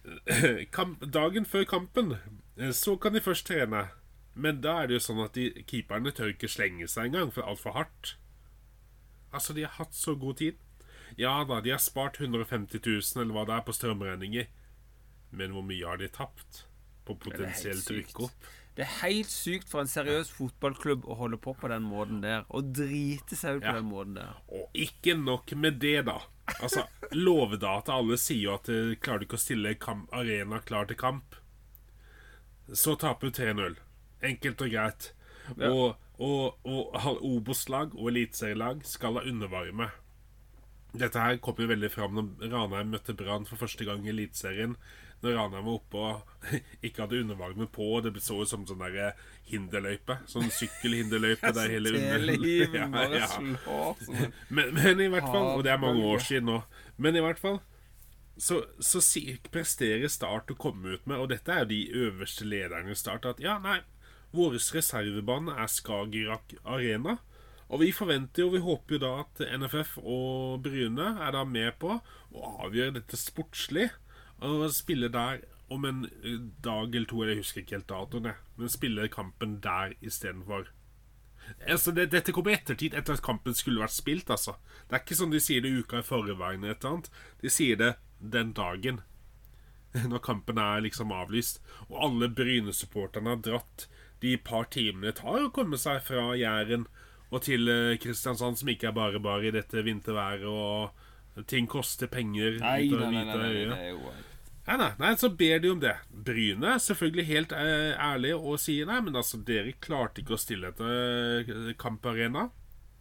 [0.76, 3.88] Kamp, dagen før kampen eh, så kan de først trene.
[4.38, 7.48] Men da er det jo sånn at de, keeperne tør ikke slenge seg engang, for
[7.48, 8.14] altfor hardt.
[9.34, 10.60] Altså, de har hatt så god tid.
[11.18, 14.46] Ja da, de har spart 150 000 eller hva det er på strømregninger.
[15.34, 16.62] Men hvor mye har de tapt
[17.08, 18.46] på potensielt rykk opp?
[18.78, 22.44] Det er helt sykt for en seriøs fotballklubb å holde på på den måten der.
[22.54, 23.80] Og drite seg ut på Ja.
[23.80, 24.36] den måten der.
[24.54, 26.20] Og ikke nok med det, da.
[26.62, 26.84] Altså,
[27.26, 31.34] Låvedata, alle sier jo at de klarer ikke å stille kamp, arena klar til kamp.
[32.72, 33.76] Så taper du 3-0.
[34.22, 35.10] Enkelt og greit.
[35.56, 35.72] Ja.
[35.72, 39.90] Og, og, og Obos-lag og eliteserielag skal ha undervarme.
[40.96, 44.76] Dette her kom jo veldig fram når Ranheim møtte Brann for første gang i Eliteserien.
[45.20, 46.52] Når Ranheim var oppe og
[46.86, 49.18] ikke hadde undervarme på, og det så ut som sånn der
[49.50, 50.20] hinderløype.
[50.30, 52.28] Sånn sykkelhinderløype der hele under
[52.78, 53.28] Ja, ja.
[53.36, 53.56] en
[54.54, 56.62] Men, men i hvert fall Og det er mange år siden nå.
[56.96, 57.60] Men i hvert fall
[58.38, 59.02] så, så
[59.50, 63.26] presterer Start å komme ut med, og dette er jo de øverste lederne i Start,
[63.26, 63.80] at ja, nei,
[64.30, 67.18] vår reservebane er Skagerrak Arena.
[67.68, 71.76] Og vi forventer jo, vi håper jo da at NFF og Bryne er da med
[71.82, 73.90] på å avgjøre dette sportslig.
[74.44, 78.32] Og spille der om en eh, dag eller to, eller jeg husker ikke helt datoen.
[78.56, 80.70] Men spille kampen der istedenfor.
[81.66, 84.30] Altså, det, dette kommer i ettertid, etter at kampen skulle vært spilt.
[84.30, 84.56] altså
[84.88, 86.64] Det er ikke sånn de sier det uka i forveien.
[86.64, 87.12] eller et eller annet
[87.42, 89.02] De sier det den dagen.
[90.12, 91.60] Når kampen er liksom avlyst.
[91.88, 93.88] Og alle Bryne-supporterne har dratt
[94.20, 96.88] de par timene det tar å komme seg fra Jæren
[97.30, 102.10] og til eh, Kristiansand, som ikke er bare bare i dette vinterværet, og ting koster
[102.10, 102.58] penger.
[102.62, 104.16] Nei, nei, nei, nei, nei,
[104.68, 105.94] Nei, nei, nei, så ber de om det.
[106.12, 110.74] Bryne selvfølgelig helt ærlig ærlige og sier nei, men altså, dere klarte ikke å stille
[110.74, 112.50] etter eh, kamparena.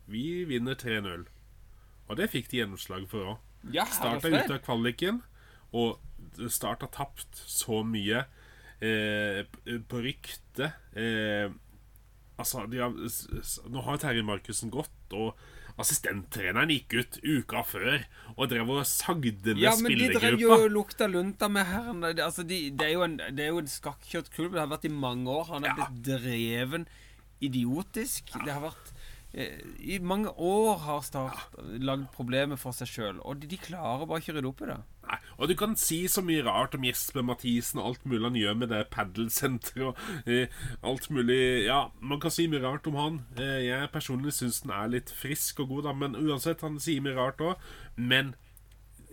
[0.08, 1.26] Vi vinner 3-0.
[2.08, 3.44] Og det fikk de gjennomslag for òg.
[3.76, 5.20] Ja, Start herre ute av kvaliken,
[5.76, 6.00] og
[6.48, 8.24] Start har tapt så mye
[8.80, 9.44] eh,
[9.92, 10.72] på rykte.
[10.96, 11.52] Eh,
[12.38, 12.94] altså, de har,
[13.74, 15.36] nå har Terje Markussen gått, og
[15.78, 18.00] assistenttreneren gikk ut uka før
[18.34, 22.02] og drev og sagde ned Ja, men de drev jo og lukta lunta med herren.
[22.16, 24.56] Altså, de, det, er jo en, det er skakkjørt klubb.
[24.58, 25.46] Det har vært i mange år.
[25.54, 25.76] Han er Ja.
[25.86, 26.88] blitt dreven
[27.46, 28.34] idiotisk.
[28.46, 28.92] Det har vært
[29.38, 29.62] eh,
[29.94, 34.24] I mange år har Start lagd problemer for seg sjøl, og de, de klarer bare
[34.24, 34.80] ikke å rydde opp i det.
[35.08, 38.36] Nei, og du kan si så mye rart om Jesper Mathisen og alt mulig han
[38.42, 40.48] gjør med det padelsenteret og eh,
[40.84, 43.22] alt mulig Ja, man kan si mye rart om han.
[43.40, 47.06] Eh, jeg personlig syns han er litt frisk og god, da, men uansett, han sier
[47.06, 47.56] mye rart òg.
[47.96, 48.34] Men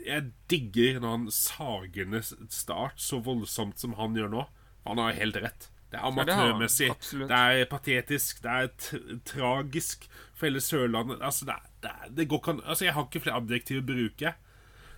[0.05, 4.43] jeg digger når han sager ned Start så voldsomt som han gjør nå.
[4.85, 5.71] Han har helt rett.
[5.95, 8.43] Det er amatørmessig, det det er patetisk.
[8.43, 11.23] Det er tragisk for hele Sørlandet.
[11.23, 13.81] Altså, det, er- det, er- det går ikke an Altså, jeg har ikke flere adjektiv
[13.83, 14.35] å bruke.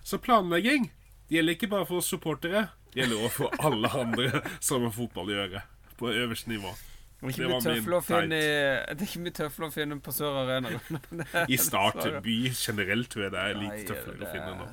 [0.07, 0.87] Så planlegging
[1.27, 2.67] det gjelder ikke bare for oss supportere.
[2.93, 5.63] Det gjelder også for alle andre som har fotball å gjøre.
[5.99, 6.71] På øverste nivå.
[7.17, 8.39] Det er ikke Det mye var min tøfler å finne.
[8.39, 10.71] Det er ikke mye tøfler å finne på Sør Arena.
[11.53, 14.69] I Start by generelt tror jeg det er litt tøffere det å finne nå.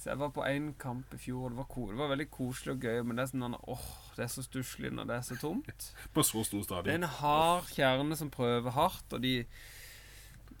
[0.00, 1.88] Så jeg var på én kamp i fjor, det var, cool.
[1.90, 4.92] det var veldig koselig og gøy, men det er sånn åh, det er så stusslig
[4.94, 5.88] når det er så tomt.
[6.14, 9.40] På så stor Det er en hard kjerne som prøver hardt, og de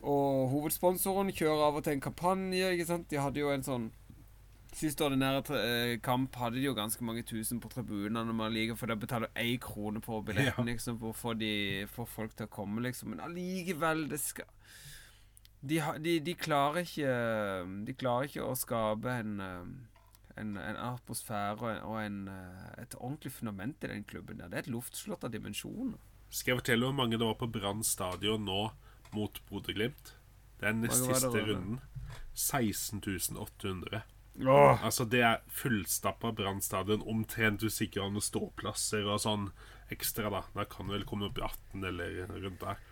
[0.06, 3.08] Og hovedsponsoren kjører av og til en kampanje, ikke sant.
[3.10, 3.88] De hadde jo en sånn
[4.76, 8.34] Siste ordinære eh, kamp hadde de jo ganske mange tusen på tribunene.
[8.36, 10.68] Man liker, for da betaler du én krone på billetten Ja.
[10.68, 13.14] liksom, for å få, de, for folk til å komme, liksom.
[13.14, 14.44] Men allikevel, det skal
[15.64, 17.14] de, de, de klarer ikke
[17.88, 19.70] De klarer ikke å skape en eh,
[20.36, 24.38] en, en atmosfære og, en, og en, eh, et ordentlig fundament i den klubben.
[24.38, 25.96] der Det er et luftslott av dimensjoner.
[26.28, 28.66] Skal jeg fortelle hvor mange det var på Brann stadion nå
[29.16, 30.12] mot Bodø-Glimt?
[30.60, 31.80] Det den det, siste runden.
[32.36, 34.02] 16.800
[34.44, 34.84] Åh.
[34.84, 37.02] Altså, det er fullstappa Brann stadion.
[37.08, 39.46] Omtrent usikrende ståplasser og sånn
[39.92, 40.42] ekstra, da.
[40.52, 42.82] Da kan det vel komme opp i 18 eller rundt der.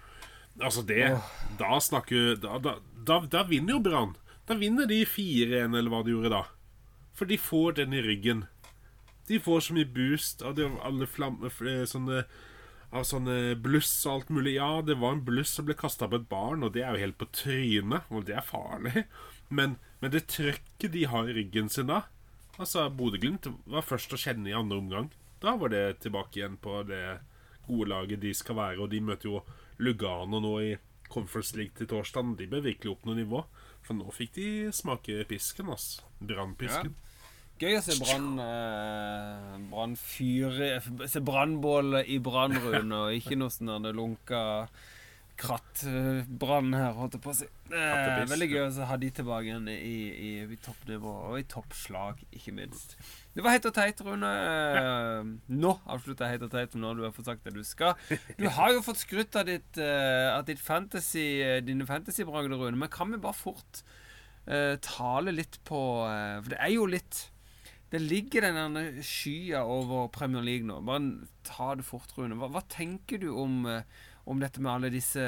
[0.63, 1.21] Altså, det
[1.59, 4.17] Da snakker Da, da, da, da vinner jo Brann.
[4.49, 6.45] Da vinner de 4-1, eller hva de gjorde da.
[7.15, 8.47] For de får den i ryggen.
[9.29, 11.49] De får så mye boost av det- alle flammer
[11.89, 12.25] sånne
[12.95, 14.57] av sånne bluss og alt mulig.
[14.57, 17.05] Ja, det var en bluss som ble kasta på et barn, og det er jo
[17.05, 19.05] helt på trynet, og det er farlig.
[19.55, 22.07] Men, men det trøkket de har i ryggen sin da
[22.55, 25.09] Altså, Bodø-Glimt var først å kjenne i andre omgang.
[25.43, 27.19] Da var det tilbake igjen på det
[27.67, 29.41] gode laget de skal være, og de møter jo
[29.83, 30.71] Lugano nå i
[31.11, 32.37] Conference League til torsdag.
[32.39, 33.43] De bør virkelig opp noe nivå,
[33.83, 35.99] for nå fikk de smake pisken, ass.
[36.23, 36.95] Brannpisken.
[37.61, 40.81] Gøy å se Brann eh, Brann fyre
[41.11, 44.43] Se brannbål i brannruene og ikke noe sånn lunka
[45.35, 47.47] krattbrann her, holdt jeg på å si.
[47.75, 52.21] Eh, veldig gøy å ha de tilbake igjen i, i, i toppnivå, og i toppslag,
[52.39, 52.95] ikke minst.
[53.35, 54.31] Det var Heit og teit, Rune.
[54.31, 57.99] Eh, Nå avslutter jeg Heit og teit når du har fått sagt det du skal.
[58.39, 61.27] Du har jo fått skrytt av ditt, eh, av ditt fantasy,
[61.67, 63.83] dine fantasybragder, Rune, men kan vi bare fort
[64.49, 67.29] uh, tale litt på eh, For det er jo litt
[67.95, 70.81] Det ligger den skya over Premier League nå.
[70.83, 72.35] Bare ta det fort, Rune.
[72.41, 73.87] Hva, hva tenker du om, eh,
[74.27, 75.23] om dette med alle disse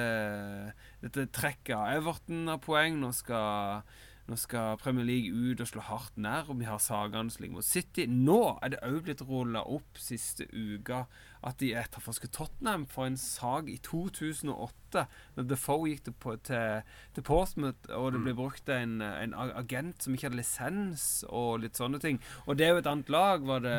[0.99, 2.99] Dette trekket Everton har poeng.
[2.99, 3.87] Nå skal,
[4.27, 6.51] nå skal Premier League ut og slå hardt ned.
[6.51, 8.09] Og vi har sagene som ligger mot City.
[8.11, 11.05] Nå er det òg blitt rulla opp siste uka
[11.47, 15.05] at de etterforsker Tottenham for en sag i 2008.
[15.37, 16.83] Da Defoe gikk til, på- til,
[17.15, 21.79] til Portsmouth, og det ble brukt en, en agent som ikke hadde lisens, og litt
[21.79, 22.19] sånne ting.
[22.47, 23.47] Og det er jo et annet lag.
[23.47, 23.79] Var det,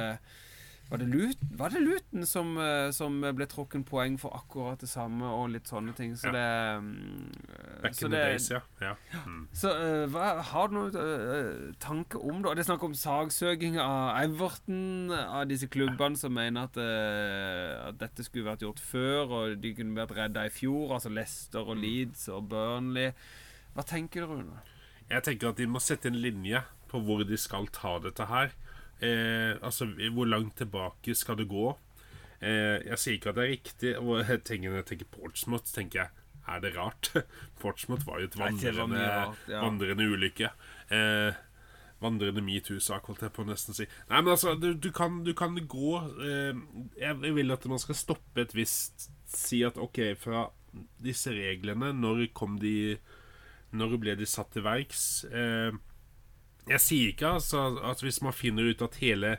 [0.90, 4.88] var det, Luton, var det Luton som, eh, som ble trukket poeng for akkurat det
[4.88, 6.14] samme, og litt sånne ting?
[6.16, 6.44] Så det
[6.80, 7.34] mm,
[7.84, 8.62] Back så in the days, ja.
[8.80, 8.94] ja.
[9.26, 9.42] Mm.
[9.52, 12.56] så uh, hva, har du noen uh, tanke om det?
[12.56, 18.00] Det er snakk om saksøking av Everton, av disse klubbene som mener at, uh, at
[18.00, 20.96] dette skulle vært gjort før, og de kunne vært redda i fjor.
[20.96, 23.12] Altså Leicester og Leeds og Burnley.
[23.76, 24.64] Hva tenker du, Rune?
[25.12, 28.56] Jeg tenker at de må sette en linje på hvor de skal ta dette her.
[29.02, 31.72] Eh, altså, hvor langt tilbake skal det gå?
[32.41, 33.91] Eh, jeg sier ikke at det er riktig.
[34.02, 37.12] Og jeg tenker, jeg tenker Portsmouth, tenker jeg er det rart?
[37.62, 39.62] Portsmouth var jo et vandrende, rart, ja.
[39.66, 40.52] vandrende ulykke.
[40.93, 41.43] Eh,
[42.02, 43.88] vandrende metoo-sak, holdt jeg på å nesten si.
[44.12, 45.93] Nei, men altså, du, du, kan, du kan gå
[46.24, 46.60] eh,
[47.00, 50.45] Jeg vil at man skal stoppe et visst Si at OK, fra
[51.02, 52.95] disse reglene, når kom de
[53.76, 55.26] når ble de satt til verks?
[55.28, 55.74] Eh,
[56.70, 59.38] jeg sier ikke altså at hvis man finner ut at hele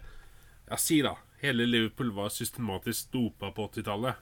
[0.69, 4.17] Ja, si da hele Liverpool var systematisk dopa på 80-tallet,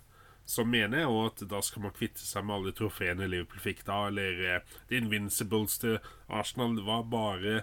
[0.47, 4.03] så mener jeg at da skal man kvitte seg med alle trofeene Liverpool fikk da,
[4.11, 5.97] eller uh, The Invincibles til
[6.29, 7.63] Arsenal var bare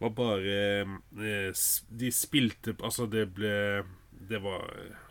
[0.00, 0.56] Var bare
[0.86, 1.52] uh,
[2.00, 3.54] De spilte Altså, det ble
[4.30, 4.66] det var,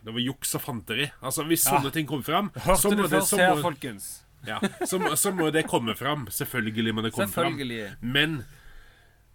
[0.06, 1.08] det var juks og fanteri.
[1.22, 1.78] Altså, Hvis Ja.
[1.80, 4.10] sånne ting kom fram, Hørte så du først så, her, folkens?
[4.48, 6.28] ja, så, så må det komme fram.
[6.32, 7.58] Selvfølgelig må det komme fram.
[8.02, 8.44] Men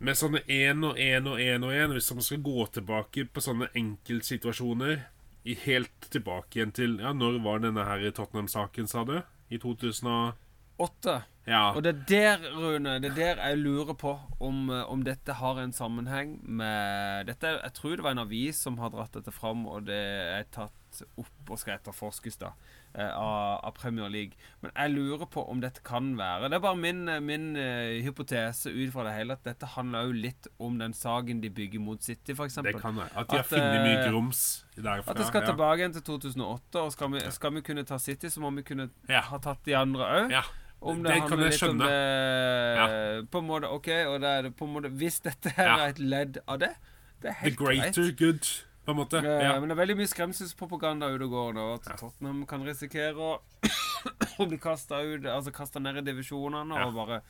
[0.05, 3.43] med sånne én og én og én og én, hvis man skal gå tilbake på
[3.45, 5.07] sånne enkeltsituasjoner
[5.45, 9.19] i Helt tilbake igjen til Ja, når var denne her Tottenham-saken, sa du?
[9.53, 11.17] I 2008?
[11.47, 11.73] Ja.
[11.77, 15.37] Og det er der, Rune, det er der jeg lurer på om, eh, om dette
[15.37, 19.33] har en sammenheng med dette, Jeg tror det var en avis som har dratt dette
[19.33, 20.01] fram, og det
[20.39, 22.55] er tatt opp og skal etterforskes da
[23.03, 24.37] av, av Premier League.
[24.63, 28.01] Men jeg lurer på om dette kan være Det er bare min, eh, min eh,
[28.07, 31.83] hypotese ut fra det hele at dette handler jo litt om den saken de bygger
[31.83, 32.61] mot City, f.eks.
[32.63, 33.11] Det kan være.
[33.19, 34.43] At de har funnet mye eh, grums
[34.77, 35.11] derfra.
[35.11, 38.31] At det skal tilbake igjen til 2008, og skal vi, skal vi kunne ta City,
[38.31, 39.21] så må vi kunne Ja.
[39.31, 40.31] ha tatt de andre òg.
[40.39, 40.45] Ja.
[40.85, 43.27] Om det, Det kan handler litt om skjønne.
[43.33, 45.89] På en måte, ok, og det er det på en måte Hvis dette her er
[45.95, 46.75] et ledd av det,
[47.23, 47.95] det er helt greit.
[47.95, 48.51] The greater good,
[48.85, 49.19] på en måte.
[49.19, 49.55] Eh, Ja.
[49.61, 51.67] Men det er veldig mye skremselspropaganda ute og går nå.
[51.79, 53.41] At Tottenham kan risikere å
[54.41, 56.87] å bli kasta Altså ned i divisjonene Ja.
[56.89, 57.23] og bare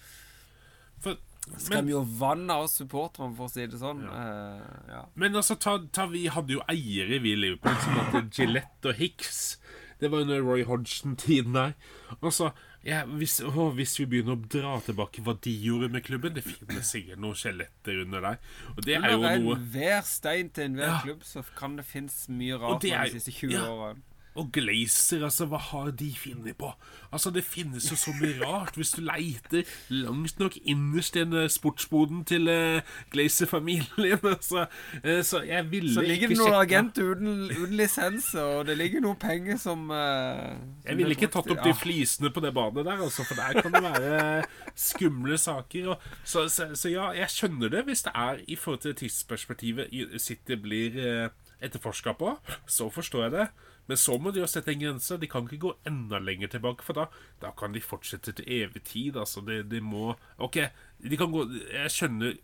[1.05, 1.17] For
[1.61, 3.99] Skremmer jo vann av oss supporterne, for å si det sånn.
[4.09, 5.03] Eh, ja.
[5.15, 8.97] Men altså, ta, ta, vi hadde jo eiere, vi i Liverpool, som het Gillette og
[8.97, 9.59] Hicks.
[10.01, 11.75] Det var under Roy Hodgson-tiden der.
[12.23, 12.49] Altså,
[12.85, 16.43] ja, hvis, å, hvis vi begynner å dra tilbake hva de gjorde med klubben Det
[16.45, 18.43] finnes sikkert noen skjeletter under der.
[18.75, 20.99] Og det er jo noe Hver stein til enhver Ja.
[21.05, 23.65] klubb, så kan det finnes mye rart de siste 20 ja.
[23.71, 24.03] årene.
[24.35, 26.73] Og Glazer, altså, hva har de funnet på?
[27.13, 31.33] Altså, Det finnes jo så mye rart hvis du leiter langt nok innerst i en
[31.33, 32.81] eh, sportsboden til uh,
[33.11, 34.19] Glazer-familien.
[34.35, 34.67] Altså.
[35.05, 38.77] uh, så jeg ville ikke Så ligger det noen agenter uten, uten lisens, og det
[38.79, 42.53] ligger noen penger som uh, som Jeg ville ikke tatt opp de flisene på det
[42.55, 45.89] badet der, altså, for der kan det være skumle saker.
[45.95, 49.95] Og, så, så, så ja, jeg skjønner det hvis det er i forhold til tidsperspektivet
[50.21, 51.29] City blir uh,
[51.65, 52.35] etterforska på.
[52.67, 53.47] Så forstår jeg det.
[53.87, 55.19] Men så må de jo sette en grense.
[55.21, 57.05] De kan ikke gå enda lenger tilbake, for da,
[57.43, 59.19] da kan de fortsette til evig tid.
[59.21, 60.57] Altså, de, de må OK,
[61.05, 62.39] de kan gå Jeg skjønner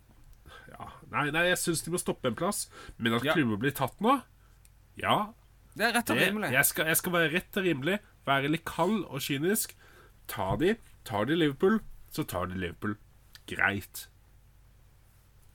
[0.71, 2.67] ja, Nei, nei jeg syns de må stoppe en plass,
[2.99, 3.33] men at Ja.
[3.35, 4.19] klubber blir tatt nå
[5.01, 5.33] Ja,
[5.75, 6.51] Det er rett og rimelig.
[6.53, 9.75] jeg, skal, jeg skal være rett og rimelig, være litt kald og kynisk.
[10.29, 10.75] Ta de,
[11.09, 11.81] tar de Liverpool,
[12.13, 12.97] så tar de Liverpool.
[13.51, 14.09] Greit.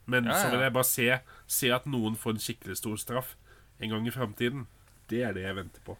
[0.05, 1.07] Men Ja, så vil jeg bare se,
[1.47, 3.35] se at noen får en skikkelig stor straff
[3.79, 4.65] en gang i framtiden.
[5.09, 5.97] Det er det jeg venter på.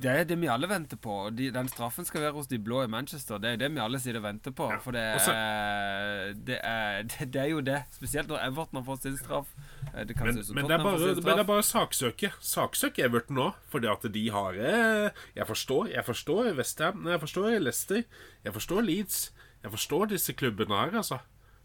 [0.00, 1.14] Det er det vi alle venter på.
[1.36, 3.36] De, den straffen skal være hos de blå i Manchester.
[3.38, 4.70] Det er det vi alle sitter og venter på.
[4.72, 7.82] Ja, For det og så- er, det, er, det, det er jo det.
[7.92, 9.50] Spesielt når Everton har fått sin straff.
[9.92, 12.32] Eh, Det kan Men, men, det er bare, men bare saksøke.
[12.40, 17.58] Saksøk Everton nå, fordi at de har eh, Jeg forstår jeg forstår Westham, jeg forstår
[17.60, 18.02] Leicester,
[18.44, 19.20] jeg forstår Leeds.
[19.62, 21.18] Jeg forstår disse klubbene her, altså.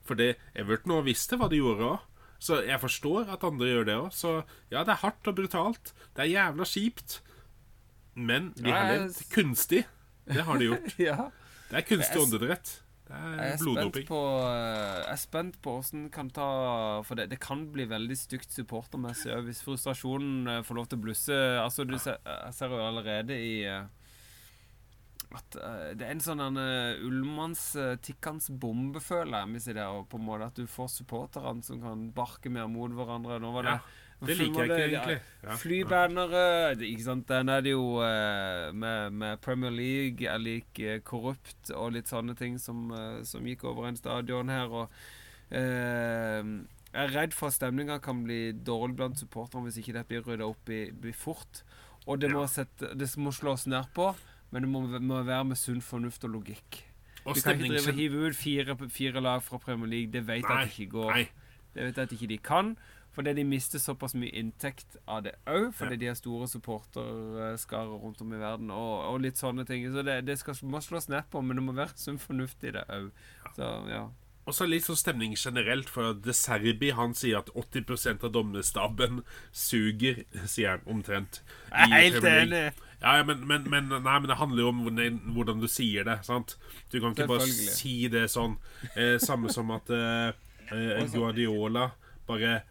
[0.04, 2.00] Fordi Everton nå visste hva de gjorde òg.
[2.40, 4.10] Så jeg forstår at andre gjør det òg.
[4.14, 4.32] Så
[4.72, 5.94] ja, det er hardt og brutalt.
[6.16, 7.20] Det er jævla kjipt.
[8.16, 9.86] Men de har levd kunstig.
[10.26, 10.98] Det har de gjort.
[11.10, 11.30] ja.
[11.70, 12.82] Det er kunstig åndedrett.
[13.06, 14.08] Det er bloddoping.
[14.50, 16.46] eh, Jeg er spent på hvordan kan ta
[17.06, 21.04] For det, det kan bli veldig stygt supportermessig hvis frustrasjonen eh, får lov til å
[21.04, 21.38] blusse.
[21.62, 23.86] Altså, du ser, jeg ser jo allerede i eh,
[25.36, 29.52] at uh, det er en sånn uh, Ullmanns uh, tikkende bombe, føler jeg.
[29.56, 32.94] Hvis det og på en måte At du får supporterne som kan barke mer mot
[32.96, 33.40] hverandre.
[33.44, 33.80] Nå var det Ja,
[34.26, 35.18] det liker jeg ikke, egentlig.
[35.44, 35.58] Ja.
[35.60, 36.44] Flybannere
[36.88, 41.94] Ikke sant, Den er det jo uh, med, med Premier League er liker korrupt og
[41.98, 42.88] litt sånne ting som,
[43.28, 44.72] som gikk over en stadion her.
[44.72, 44.88] Og
[45.52, 50.24] jeg er redd for at stemninga kan bli dårlig blant supporterne hvis ikke det blir
[50.26, 51.62] rydda opp i blir fort.
[52.06, 54.12] Og det må, sette, det må slås ned på,
[54.56, 56.82] men det må, må være med sunn fornuft og logikk.
[57.26, 60.12] Og Du kan ikke drive hive ut fire, fire lag fra Premier League.
[60.14, 61.12] Det vet jeg Nei, at det ikke går.
[61.12, 61.26] nei.
[61.76, 62.76] Det vet at ikke de kan.
[63.16, 66.00] Fordi de mister såpass mye inntekt av det òg, fordi Ja.
[66.02, 69.86] de har store supporterskarer rundt om i verden, og, og litt sånne ting.
[69.94, 72.74] Så det, det skal, må slås ned på, men det må være sunn fornuft i
[72.76, 73.10] det òg.
[73.56, 74.04] Så ja.
[74.46, 79.24] Og så litt sånn stemning generelt, for De Serbi han sier at 80% av dommerstaben
[79.56, 81.40] suger, sier han omtrent.
[81.72, 82.66] Jeg er helt enig.
[83.02, 84.84] Ja, men, men, men, nei, men det handler jo om
[85.36, 86.20] hvordan, du sier det.
[86.28, 86.56] sant?
[86.92, 88.58] Du kan ikke bare si det sånn.
[88.96, 90.32] Eh, samme som at eh,
[90.72, 91.92] eh, Guardiola
[92.28, 92.62] bare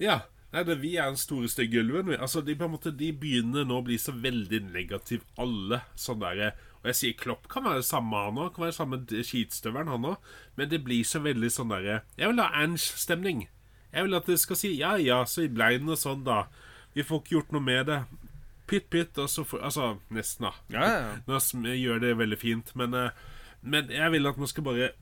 [0.00, 0.22] Ja.
[0.50, 2.10] Nei, det, Vi er den store, stygge ulven.
[2.16, 5.84] Altså, de, måte, de begynner nå å bli så veldig negative, alle.
[5.94, 8.54] sånn der, Og jeg sier Klopp kan være det samme, han òg.
[8.54, 10.32] Kan være samme skitstøvelen, han òg.
[10.58, 13.46] Men det blir så veldig sånn derre Jeg vil ha Ange-stemning.
[13.92, 16.44] Jeg vil at det skal si ja, ja, så i det og sånn, da.
[16.94, 18.00] Vi får ikke gjort noe med det.
[18.70, 20.52] Pytt, pytt, og så får Altså, nesten, da.
[20.70, 21.14] Ja, ja.
[21.26, 23.10] Nå gjør det veldig fint, men, eh,
[23.62, 24.92] men jeg vil at man skal bare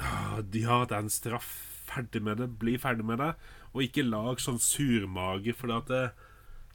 [0.00, 1.52] ah, det er en straff.
[1.86, 2.48] Ferdig med det.
[2.58, 3.34] Bli ferdig med det.
[3.74, 6.02] Og ikke lag sånn surmage, for at det,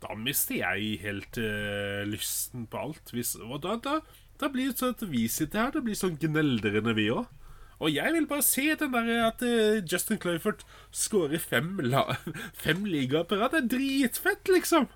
[0.02, 3.12] da mister jeg helt uh, lysten på alt.
[3.12, 3.98] Hvis, og da, da,
[4.40, 7.28] da blir det sånn at vi sitter her, det blir sånn gneldrende, vi òg.
[7.82, 10.64] Og jeg vil bare se den der at uh, Justin Cloyford
[10.96, 12.06] scorer fem, la,
[12.64, 13.58] fem ligaer på rad.
[13.58, 14.88] Det er dritfett, liksom!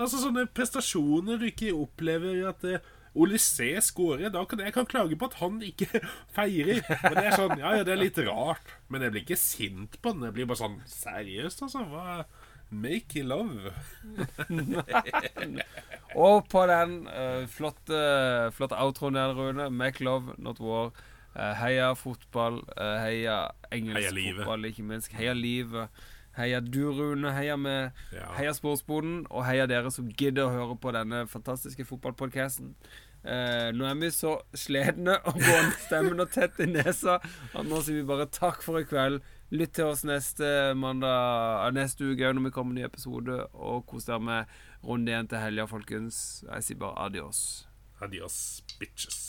[0.00, 4.30] Altså sånne prestasjoner du ikke opplever at uh, Olysée skårer.
[4.32, 5.88] Da kan jeg kan klage på at han ikke
[6.36, 6.80] feirer.
[7.02, 8.78] Men det er sånn, ja, ja, det er litt rart.
[8.88, 10.24] Men jeg blir ikke sint på den.
[10.30, 11.84] Jeg blir bare sånn Seriøst, altså?
[11.92, 12.24] Hva
[12.72, 13.68] Make love.
[16.24, 17.98] Og på den uh, flotte,
[18.56, 19.68] flotte outroen der, Rune.
[19.68, 20.88] Make love, not war.
[21.36, 22.62] Uh, heia fotball.
[22.72, 23.36] Uh, heia
[23.72, 25.12] engelsk Heia fotball, ikke minst.
[25.12, 25.92] Heia livet.
[26.36, 27.32] Heia du, Rune.
[27.36, 28.30] Heia med Ja.
[28.38, 29.26] Heia Sportsboden.
[29.30, 32.74] Og heia dere som gidder å høre på denne fantastiske fotballpodkasten.
[33.24, 38.00] Eh, nå er vi så slitne og båndstemmen og tett i nesa at nå sier
[38.00, 39.20] vi bare takk for i kveld.
[39.54, 43.36] Lytt til oss neste mandag eh, neste uke når vi kommer med ny episode.
[43.54, 46.42] Og kos dere med runde igjen til helga, folkens.
[46.48, 47.44] Jeg sier bare adios.
[48.02, 49.20] Adios, bitches.